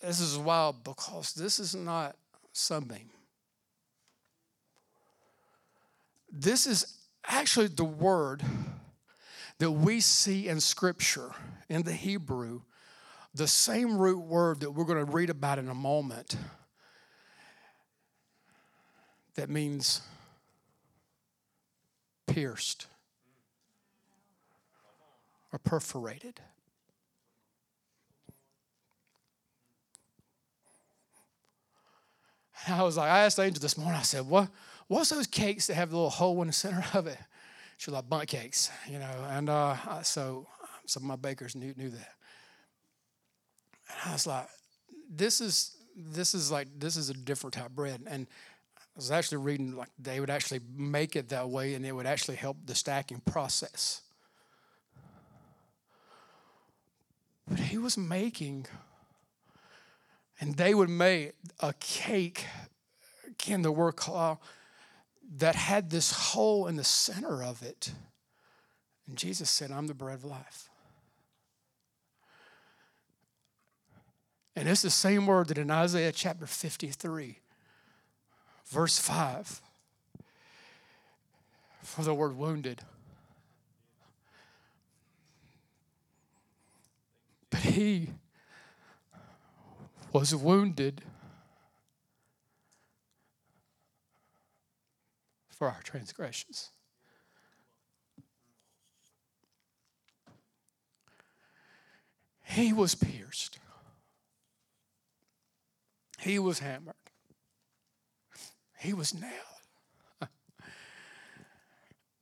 [0.03, 2.17] this is wild because this is not
[2.53, 3.09] sunbeam.
[6.31, 8.43] This is actually the word
[9.63, 11.31] that we see in Scripture
[11.69, 12.63] in the Hebrew,
[13.33, 16.37] the same root word that we're going to read about in a moment,
[19.37, 20.01] that means
[22.27, 22.89] pierced
[25.53, 26.41] or perforated.
[32.67, 34.49] I was like, I asked Angel this morning, I said, what,
[34.89, 37.19] what's those cakes that have the little hole in the center of it?
[37.79, 39.27] She like, Bundt cakes, you know.
[39.31, 40.47] And uh, so
[40.87, 42.15] some of my bakers knew, knew that.
[43.89, 44.47] And I was like,
[45.11, 48.03] this is, this is like, this is a different type of bread.
[48.07, 48.27] And
[48.79, 52.07] I was actually reading, like, they would actually make it that way and it would
[52.07, 54.03] actually help the stacking process.
[57.49, 58.67] But he was making
[60.41, 62.47] and they would make a cake,
[63.29, 64.39] again, the word kalal,
[65.39, 67.93] that had this hole in the center of it.
[69.07, 70.69] And Jesus said, I'm the bread of life.
[74.55, 77.39] And it's the same word that in Isaiah chapter 53,
[78.67, 79.63] verse 5,
[81.83, 82.83] for the word wounded.
[87.49, 88.11] But he
[90.13, 91.03] was wounded
[95.63, 96.73] for our transgressions.
[102.43, 103.61] He was pierced.
[106.19, 106.97] He was hammered.
[108.77, 110.29] He was nailed.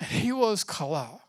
[0.06, 1.20] he was kalal.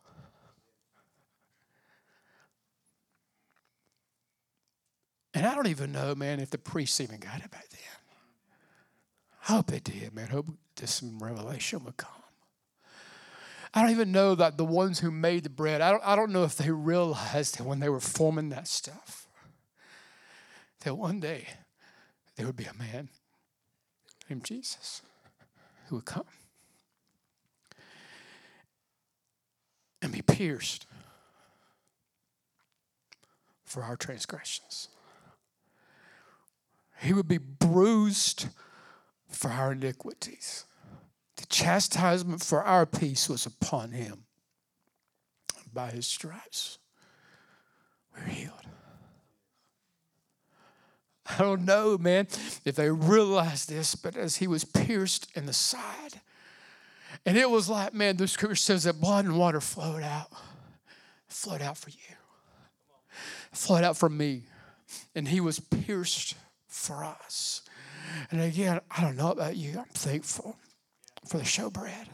[5.34, 8.01] And I don't even know, man, if the priests even got it back then.
[9.52, 10.28] I hope they did, man.
[10.30, 12.10] I hope this some revelation would come.
[13.74, 16.32] I don't even know that the ones who made the bread, I don't, I don't
[16.32, 19.28] know if they realized that when they were forming that stuff,
[20.86, 21.48] that one day
[22.38, 23.10] there would be a man
[24.30, 25.02] named Jesus
[25.90, 26.24] who would come
[30.02, 30.86] and be pierced
[33.66, 34.88] for our transgressions.
[37.02, 38.48] He would be bruised
[39.32, 40.66] for our iniquities.
[41.38, 44.26] The chastisement for our peace was upon him.
[45.74, 46.78] By his stripes,
[48.14, 48.54] we're healed.
[51.26, 52.28] I don't know, man,
[52.66, 56.20] if they realized this, but as he was pierced in the side,
[57.26, 60.32] and it was like, man, the scripture says that blood and water flowed out,
[61.28, 62.16] flowed out for you,
[63.54, 64.44] flowed out for me.
[65.16, 66.36] And he was pierced
[66.68, 67.62] for us.
[68.30, 70.58] And again, I don't know about you, I'm thankful
[71.28, 72.08] for the showbread.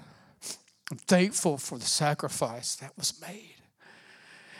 [0.91, 3.55] I'm thankful for the sacrifice that was made.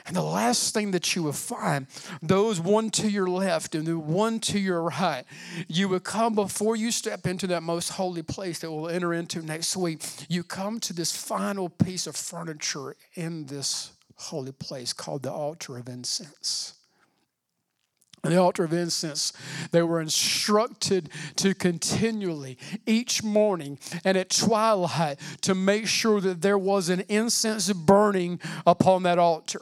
[0.06, 1.86] And the last thing that you will find,
[2.21, 5.26] those one to your left and the one to your right,
[5.67, 9.41] you will come before you step into that most holy place that we'll enter into
[9.41, 10.02] next week.
[10.30, 15.78] You come to this final piece of furniture in this holy place called the altar
[15.78, 16.73] of incense
[18.23, 19.32] the altar of incense,
[19.71, 26.58] they were instructed to continually, each morning and at twilight, to make sure that there
[26.58, 29.62] was an incense burning upon that altar.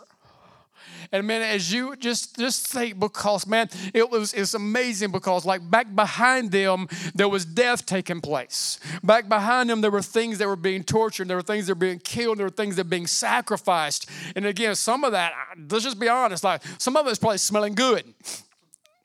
[1.11, 5.69] And man, as you just just think, because man, it was it's amazing because like
[5.69, 8.79] back behind them there was death taking place.
[9.03, 11.79] Back behind them there were things that were being tortured, there were things that were
[11.79, 14.09] being killed, there were things that were being sacrificed.
[14.35, 15.33] And again, some of that,
[15.69, 18.13] let's just be honest, like some of it's probably smelling good.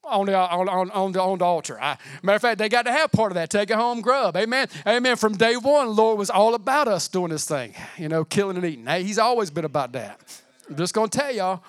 [0.05, 1.79] on the, on, on, the, on the altar.
[1.81, 3.51] I, matter of fact, they got to have part of that.
[3.51, 4.37] Take it home, grub.
[4.37, 4.69] Amen.
[4.87, 5.17] Amen.
[5.17, 8.57] From day one, the Lord was all about us doing this thing, you know, killing
[8.57, 8.87] and eating.
[8.87, 10.21] Hey, he's always been about that.
[10.69, 11.63] I'm just going to tell y'all,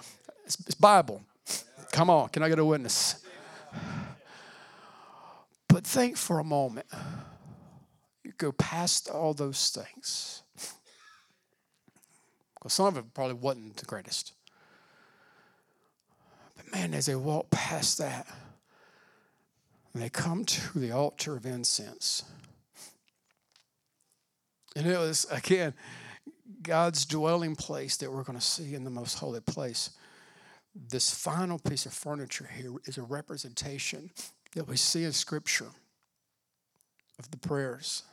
[0.51, 1.21] it's, it's Bible.
[1.91, 3.23] Come on, can I get a witness?
[5.67, 6.87] But think for a moment.
[8.23, 10.43] You go past all those things.
[12.55, 14.33] Because some of it probably wasn't the greatest.
[16.57, 18.27] But man, as they walk past that,
[19.93, 22.23] and they come to the altar of incense,
[24.75, 25.73] and it was, again,
[26.61, 29.91] God's dwelling place that we're going to see in the most holy place.
[30.73, 34.11] This final piece of furniture here is a representation
[34.55, 35.69] that we see in Scripture
[37.19, 38.03] of the prayers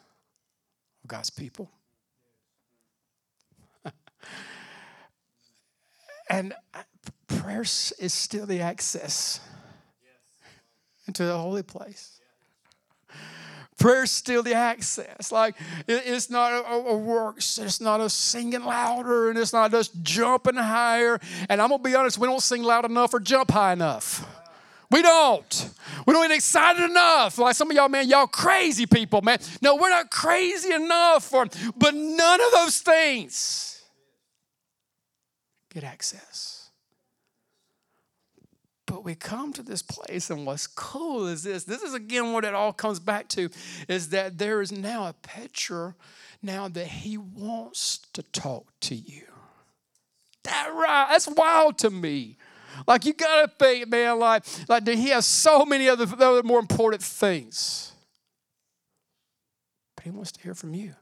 [1.02, 1.70] of God's people.
[6.30, 6.82] and uh,
[7.26, 9.40] prayer is still the access
[11.06, 12.17] into the holy place.
[13.78, 15.30] Prayer's still the access.
[15.32, 15.54] Like
[15.86, 20.56] it's not a, a works, it's not a singing louder, and it's not just jumping
[20.56, 21.18] higher.
[21.48, 24.26] And I'm gonna be honest, we don't sing loud enough or jump high enough.
[24.90, 25.70] We don't.
[26.06, 27.38] We don't get excited enough.
[27.38, 29.38] Like some of y'all, man, y'all crazy people, man.
[29.60, 33.82] No, we're not crazy enough for, but none of those things
[35.70, 36.57] get access.
[38.88, 41.64] But we come to this place, and what's cool is this.
[41.64, 43.50] This is again what it all comes back to
[43.86, 45.94] is that there is now a picture
[46.42, 49.24] now that he wants to talk to you.
[50.44, 52.38] That right, that's wild to me.
[52.86, 57.02] Like you gotta think, man, like, like he has so many other, other more important
[57.02, 57.92] things.
[59.96, 60.94] But he wants to hear from you.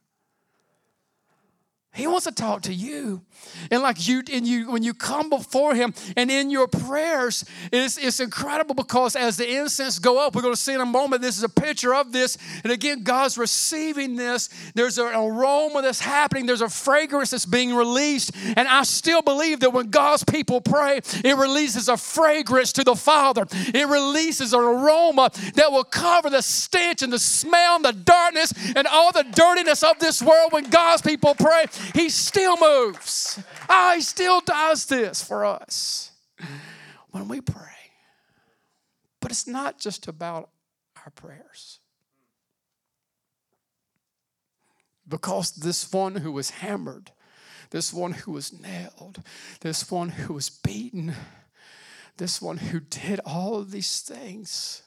[1.96, 3.22] He wants to talk to you.
[3.70, 7.96] And like you, and you, when you come before him and in your prayers, it's,
[7.96, 11.22] it's incredible because as the incense go up, we're going to see in a moment,
[11.22, 12.36] this is a picture of this.
[12.64, 14.50] And again, God's receiving this.
[14.74, 16.44] There's an aroma that's happening.
[16.44, 18.32] There's a fragrance that's being released.
[18.56, 22.94] And I still believe that when God's people pray, it releases a fragrance to the
[22.94, 23.46] Father.
[23.52, 28.52] It releases an aroma that will cover the stench and the smell and the darkness
[28.74, 31.64] and all the dirtiness of this world when God's people pray.
[31.94, 33.42] He still moves.
[33.68, 36.12] Ah, He still does this for us
[37.10, 37.62] when we pray.
[39.20, 40.50] But it's not just about
[41.04, 41.80] our prayers.
[45.08, 47.12] Because this one who was hammered,
[47.70, 49.22] this one who was nailed,
[49.60, 51.14] this one who was beaten,
[52.16, 54.82] this one who did all of these things,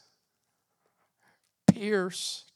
[1.68, 2.49] pierced,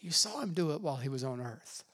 [0.00, 1.84] you saw him do it while he was on earth.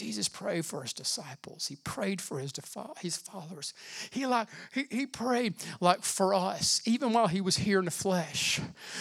[0.00, 1.66] Jesus prayed for his disciples.
[1.66, 2.52] He prayed for his,
[3.00, 3.74] his followers.
[4.10, 7.90] He like he, he prayed like for us, even while he was here in the
[7.90, 8.60] flesh,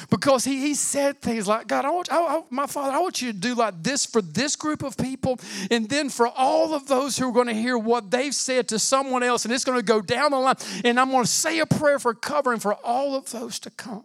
[0.09, 3.21] because he, he said things like, "God, I want, I, I, my Father, I want
[3.21, 5.39] you to do like this for this group of people,
[5.69, 8.79] and then for all of those who are going to hear what they've said to
[8.79, 11.59] someone else, and it's going to go down the line, and I'm going to say
[11.59, 14.03] a prayer for covering for all of those to come."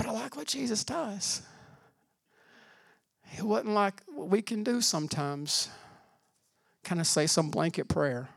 [0.00, 1.42] But I like what Jesus does.
[3.36, 5.68] It wasn't like what we can do sometimes.
[6.82, 8.30] Kind of say some blanket prayer.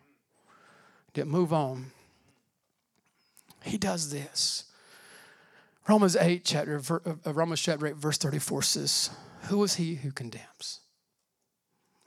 [1.14, 1.86] Get move on.
[3.64, 4.66] He does this.
[5.88, 6.82] Romans 8, chapter,
[7.26, 9.09] uh, Romans chapter 8, verse 34 says,
[9.43, 10.82] Who is he who condemns?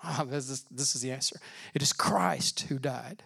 [0.04, 1.40] Oh, this, is, this is the answer.
[1.72, 3.22] It is Christ who died,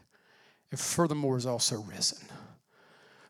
[0.70, 2.28] and furthermore is also risen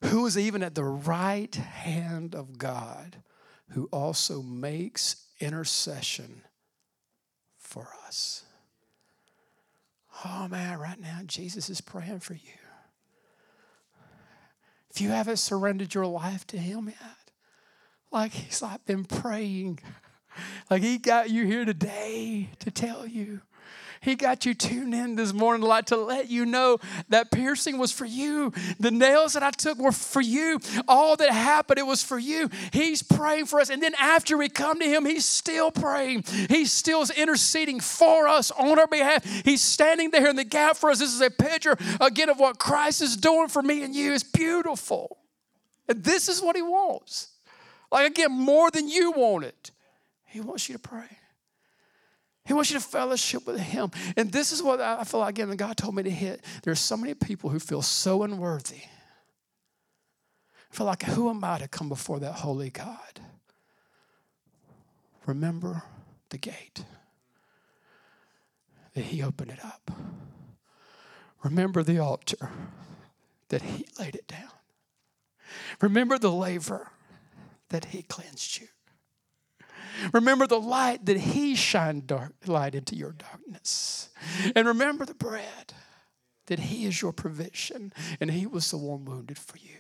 [0.05, 3.23] who is even at the right hand of God,
[3.71, 6.43] who also makes intercession
[7.59, 8.45] for us.
[10.25, 12.41] Oh man, right now, Jesus is praying for you.
[14.91, 17.31] If you haven't surrendered your life to Him yet,
[18.11, 19.79] like He's like been praying,
[20.69, 23.41] like He got you here today to tell you
[24.03, 26.79] he got you tuned in this morning like to let you know
[27.11, 28.51] that piercing was for you.
[28.79, 30.59] The nails that I took were for you.
[30.89, 32.49] All that happened, it was for you.
[32.73, 33.69] He's praying for us.
[33.69, 36.25] And then after we come to him, he's still praying.
[36.49, 39.23] He's still interceding for us on our behalf.
[39.45, 41.01] He's standing there in the gap for us.
[41.01, 44.15] This is a picture again of what Christ is doing for me and you.
[44.15, 45.19] It's beautiful.
[45.89, 47.33] And this is what he wants.
[47.93, 49.73] Like again, more than you want it.
[50.25, 51.19] He wants you to pray.
[52.51, 53.93] He wants you to fellowship with Him.
[54.17, 56.45] And this is what I feel like, again, God told me to hit.
[56.65, 58.81] There are so many people who feel so unworthy.
[60.73, 63.21] I feel like, who am I to come before that holy God?
[65.27, 65.85] Remember
[66.31, 66.83] the gate,
[68.95, 69.93] that He opened it up.
[71.45, 72.51] Remember the altar
[73.51, 74.51] that he laid it down.
[75.81, 76.89] Remember the laver
[77.69, 78.67] that he cleansed you.
[80.13, 84.11] Remember the light that he shined dark light into your darkness.
[84.55, 85.75] And remember the bread
[86.47, 89.79] that he is your provision and he was the one wounded for you.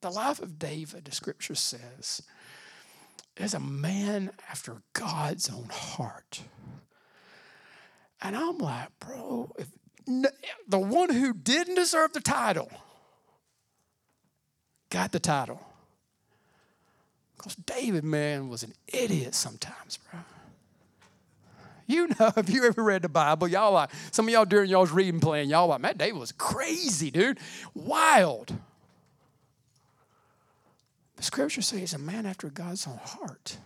[0.00, 2.22] The life of David, the scripture says,
[3.36, 6.42] is a man after God's own heart.
[8.20, 9.68] And I'm like, bro, if
[10.68, 12.70] the one who didn't deserve the title
[14.90, 15.60] got the title.
[17.42, 20.20] Because David, man, was an idiot sometimes, bro.
[21.88, 24.92] You know, if you ever read the Bible, y'all like, some of y'all during y'all's
[24.92, 27.40] reading plan, y'all like, man, David was crazy, dude.
[27.74, 28.54] Wild.
[31.16, 33.56] The scripture says he's a man after God's own heart.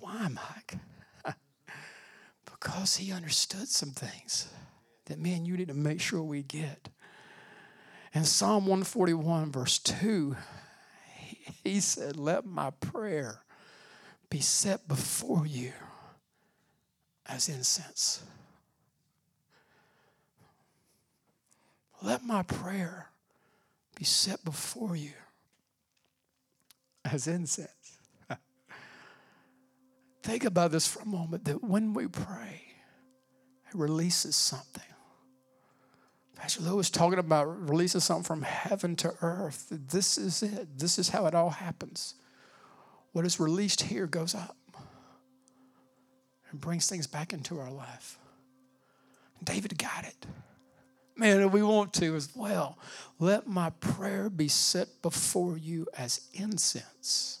[0.00, 0.74] Why, Mike?
[2.44, 4.52] because he understood some things
[5.06, 6.90] that, man, you need to make sure we get.
[8.12, 10.36] In Psalm 141, verse 2,
[11.64, 13.42] he said, Let my prayer
[14.30, 15.72] be set before you
[17.26, 18.22] as incense.
[22.02, 23.10] Let my prayer
[23.94, 25.12] be set before you
[27.04, 27.98] as incense.
[30.22, 32.62] Think about this for a moment that when we pray,
[33.68, 34.82] it releases something.
[36.42, 39.68] Pastor Lou was talking about releasing something from heaven to earth.
[39.70, 40.76] This is it.
[40.76, 42.16] This is how it all happens.
[43.12, 44.56] What is released here goes up
[46.50, 48.18] and brings things back into our life.
[49.44, 50.26] David got it.
[51.14, 52.76] Man, we want to as well.
[53.20, 57.38] Let my prayer be set before you as incense,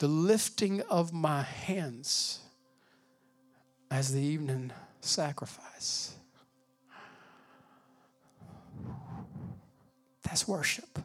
[0.00, 2.40] the lifting of my hands
[3.90, 6.13] as the evening sacrifice.
[10.34, 10.98] That's worship.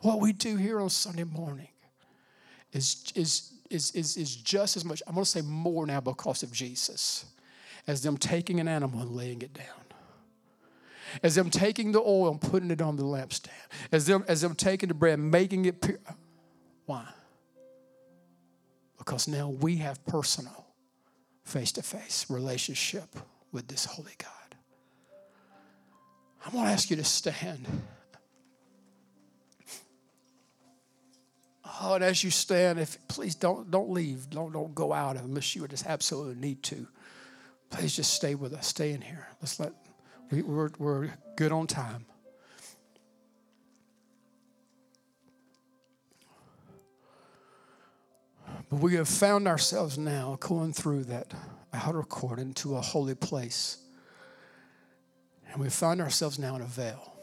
[0.00, 1.68] What we do here on Sunday morning
[2.72, 6.42] is, is, is, is, is just as much, I'm going to say more now because
[6.42, 7.26] of Jesus
[7.86, 9.84] as them taking an animal and laying it down.
[11.22, 13.50] As them taking the oil and putting it on the lampstand.
[13.92, 15.98] As them, as them taking the bread and making it pure.
[16.86, 17.06] Why?
[18.96, 20.64] Because now we have personal,
[21.44, 23.14] face to face relationship
[23.52, 24.37] with this holy God.
[26.44, 27.66] I'm going to ask you to stand.
[31.80, 35.54] Oh, and as you stand, if please don't don't leave, don't don't go out unless
[35.54, 36.88] you just absolutely need to.
[37.70, 38.66] Please just stay with us.
[38.66, 39.28] Stay in here.
[39.40, 39.72] Let's let,
[40.30, 42.06] we, we're, we're good on time.
[48.70, 51.32] But we have found ourselves now going through that
[51.72, 53.78] outer court into a holy place.
[55.52, 57.14] And we find ourselves now in a veil.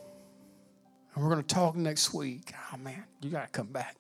[1.14, 2.54] And we're going to talk next week.
[2.74, 3.96] Oh, man, you got to come back.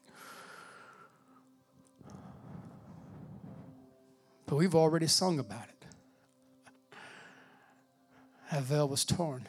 [4.46, 5.76] But we've already sung about it
[8.56, 9.48] that veil was torn.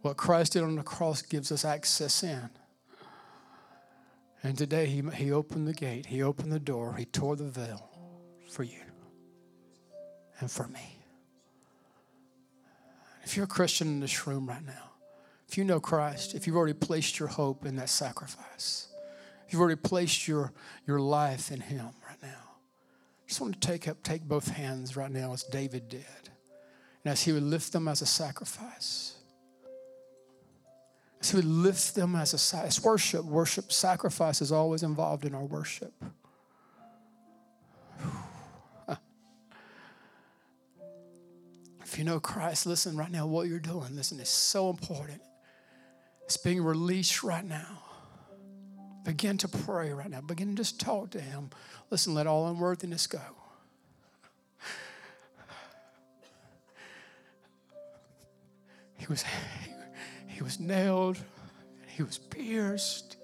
[0.00, 2.48] What Christ did on the cross gives us access in.
[4.42, 7.90] And today he, he opened the gate, he opened the door, he tore the veil
[8.48, 8.80] for you
[10.38, 10.95] and for me.
[13.26, 14.92] If you're a Christian in this room right now,
[15.48, 18.86] if you know Christ, if you've already placed your hope in that sacrifice,
[19.46, 20.52] if you've already placed your,
[20.86, 24.96] your life in him right now, I just want to take up, take both hands
[24.96, 26.04] right now as David did
[27.02, 29.16] and as He would lift them as a sacrifice.
[31.20, 32.82] As He would lift them as a sacrifice.
[32.84, 35.92] Worship, worship, sacrifice is always involved in our worship.
[41.96, 45.22] If you know Christ, listen right now, what you're doing, listen, is so important.
[46.24, 47.84] It's being released right now.
[49.02, 50.20] Begin to pray right now.
[50.20, 51.48] Begin to just talk to Him.
[51.88, 53.22] Listen, let all unworthiness go.
[58.98, 59.24] He was,
[60.26, 61.16] he was nailed,
[61.86, 63.16] he was pierced,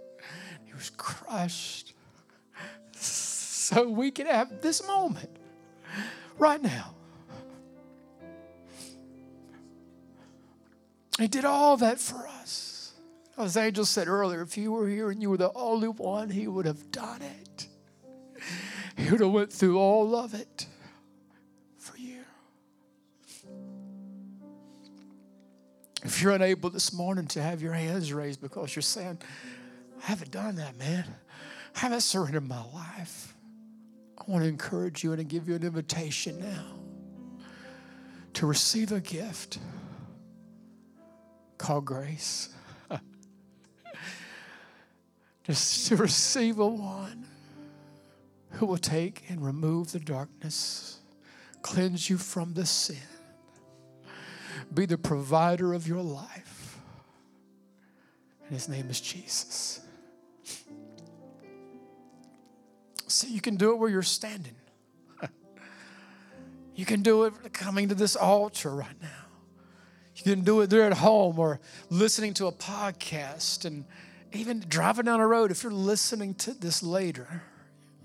[0.65, 1.93] he was crushed.
[2.93, 5.37] So we can have this moment
[6.39, 6.95] right now.
[11.19, 12.95] He did all that for us.
[13.39, 16.47] As Angel said earlier, if you were here and you were the only one, he
[16.47, 17.69] would have done it.
[18.97, 20.67] He would have went through all of it.
[21.79, 22.25] For you.
[26.05, 29.19] If you're unable this morning to have your hands raised because you're saying,
[30.03, 31.05] I haven't done that, man.
[31.77, 33.35] I haven't surrendered my life.
[34.19, 36.65] I want to encourage you and to give you an invitation now
[38.35, 39.59] to receive a gift
[41.63, 42.49] called grace.
[45.45, 47.27] Just to receive a one
[48.51, 50.99] who will take and remove the darkness,
[51.63, 52.97] cleanse you from the sin,
[54.75, 56.79] be the provider of your life.
[58.45, 59.81] And his name is Jesus.
[63.07, 64.57] So you can do it where you're standing.
[66.75, 69.22] you can do it coming to this altar right now.
[70.25, 71.59] You can do it there at home or
[71.91, 73.85] listening to a podcast and
[74.33, 75.51] even driving down the road.
[75.51, 77.43] If you're listening to this later,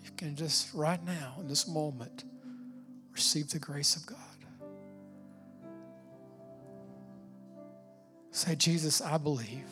[0.03, 2.24] you can just right now, in this moment,
[3.13, 4.18] receive the grace of God.
[8.32, 9.65] Say, Jesus, I believe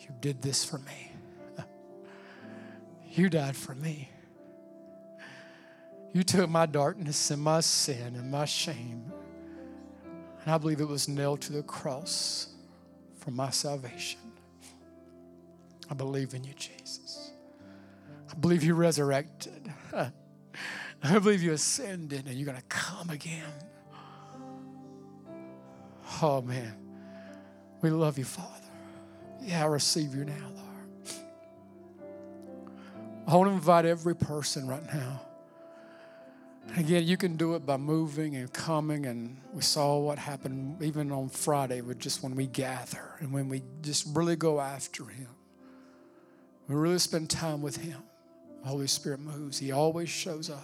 [0.00, 1.12] you did this for me.
[3.12, 4.08] You died for me.
[6.12, 9.12] You took my darkness and my sin and my shame.
[10.48, 12.48] And I believe it was nailed to the cross
[13.18, 14.18] for my salvation.
[15.90, 17.32] I believe in you, Jesus.
[18.30, 19.70] I believe you resurrected.
[19.92, 20.10] I
[21.18, 23.44] believe you ascended and you're going to come again.
[26.22, 26.74] Oh, man.
[27.82, 28.70] We love you, Father.
[29.42, 31.08] Yeah, I receive you now, Lord.
[33.26, 35.27] I want to invite every person right now.
[36.76, 41.10] Again, you can do it by moving and coming, and we saw what happened even
[41.10, 45.28] on Friday with just when we gather and when we just really go after Him.
[46.68, 48.02] We really spend time with Him.
[48.62, 50.62] The Holy Spirit moves, He always shows up.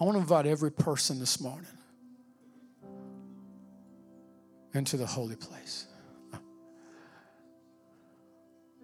[0.00, 1.66] I want to invite every person this morning
[4.72, 5.86] into the holy place.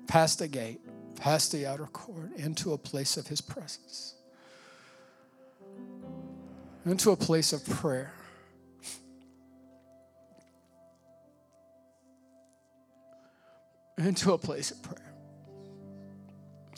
[0.07, 0.81] Past the gate,
[1.19, 4.16] past the outer court, into a place of His presence,
[6.87, 8.13] into a place of prayer.
[13.99, 15.03] Into a place of prayer.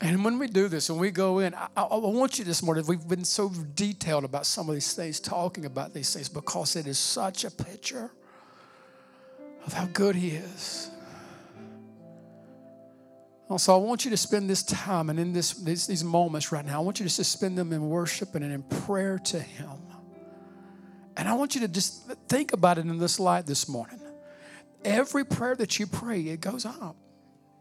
[0.01, 2.85] And when we do this, when we go in, I, I, want you this morning,
[2.87, 6.87] we've been so detailed about some of these things, talking about these things, because it
[6.87, 8.09] is such a picture
[9.65, 10.89] of how good He is.
[13.49, 16.65] Also, I want you to spend this time and in this, these, these moments right
[16.65, 19.88] now, I want you to spend them in worship and in prayer to Him.
[21.19, 23.99] And I want you to just think about it in this light this morning.
[24.85, 26.95] Every prayer that you pray, it goes up.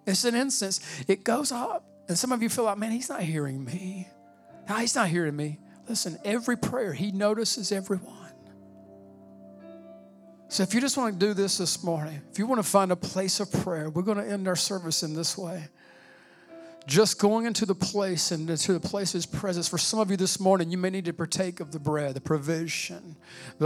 [0.06, 1.84] It's an incense, it goes up.
[2.06, 4.06] And some of you feel like, man, he's not hearing me.
[4.68, 5.58] No, he's not hearing me.
[5.88, 8.14] Listen, every prayer, he notices everyone.
[10.46, 12.92] So if you just want to do this this morning, if you want to find
[12.92, 15.66] a place of prayer, we're going to end our service in this way.
[16.88, 19.68] Just going into the place and into the place of his presence.
[19.68, 22.20] For some of you this morning, you may need to partake of the bread, the
[22.22, 23.14] provision.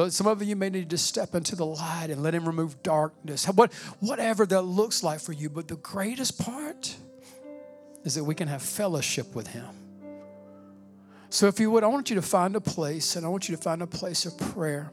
[0.09, 3.47] Some of you may need to step into the light and let him remove darkness.
[3.47, 5.49] What, whatever that looks like for you.
[5.49, 6.97] But the greatest part
[8.03, 9.69] is that we can have fellowship with him.
[11.31, 13.55] So if you would, I want you to find a place, and I want you
[13.55, 14.93] to find a place of prayer.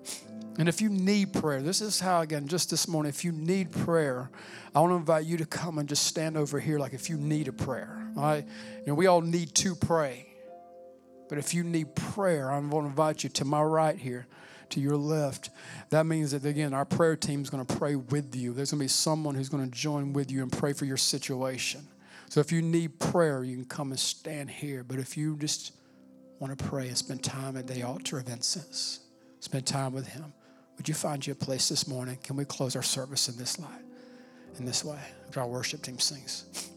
[0.59, 3.71] And if you need prayer, this is how, again, just this morning, if you need
[3.71, 4.30] prayer,
[4.75, 7.17] I want to invite you to come and just stand over here like if you
[7.17, 7.95] need a prayer.
[8.20, 10.28] You know, we all need to pray.
[11.30, 14.26] But if you need prayer, I'm going to invite you to my right here,
[14.70, 15.51] to your left.
[15.91, 18.53] That means that, again, our prayer team is going to pray with you.
[18.53, 20.97] There's going to be someone who's going to join with you and pray for your
[20.97, 21.88] situation.
[22.30, 24.84] So if you need prayer, you can come and stand here.
[24.84, 25.74] But if you just
[26.39, 29.01] want to pray and spend time at the altar of incense,
[29.39, 30.34] spend time with Him.
[30.78, 32.17] Would you find you a place this morning?
[32.24, 33.84] Can we close our service in this light,
[34.57, 34.99] in this way?
[35.28, 36.70] After our worship team sings.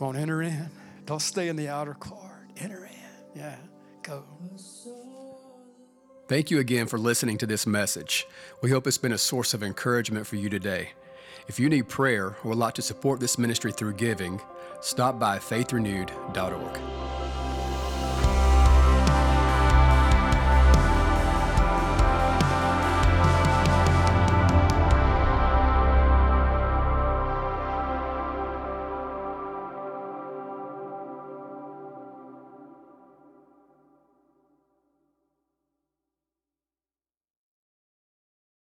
[0.00, 0.70] Come on, enter in.
[1.04, 2.48] Don't stay in the outer court.
[2.56, 3.38] Enter in.
[3.38, 3.56] Yeah,
[4.02, 4.24] go.
[6.26, 8.26] Thank you again for listening to this message.
[8.62, 10.92] We hope it's been a source of encouragement for you today.
[11.48, 14.40] If you need prayer or would like to support this ministry through giving,
[14.80, 17.09] stop by faithrenewed.org.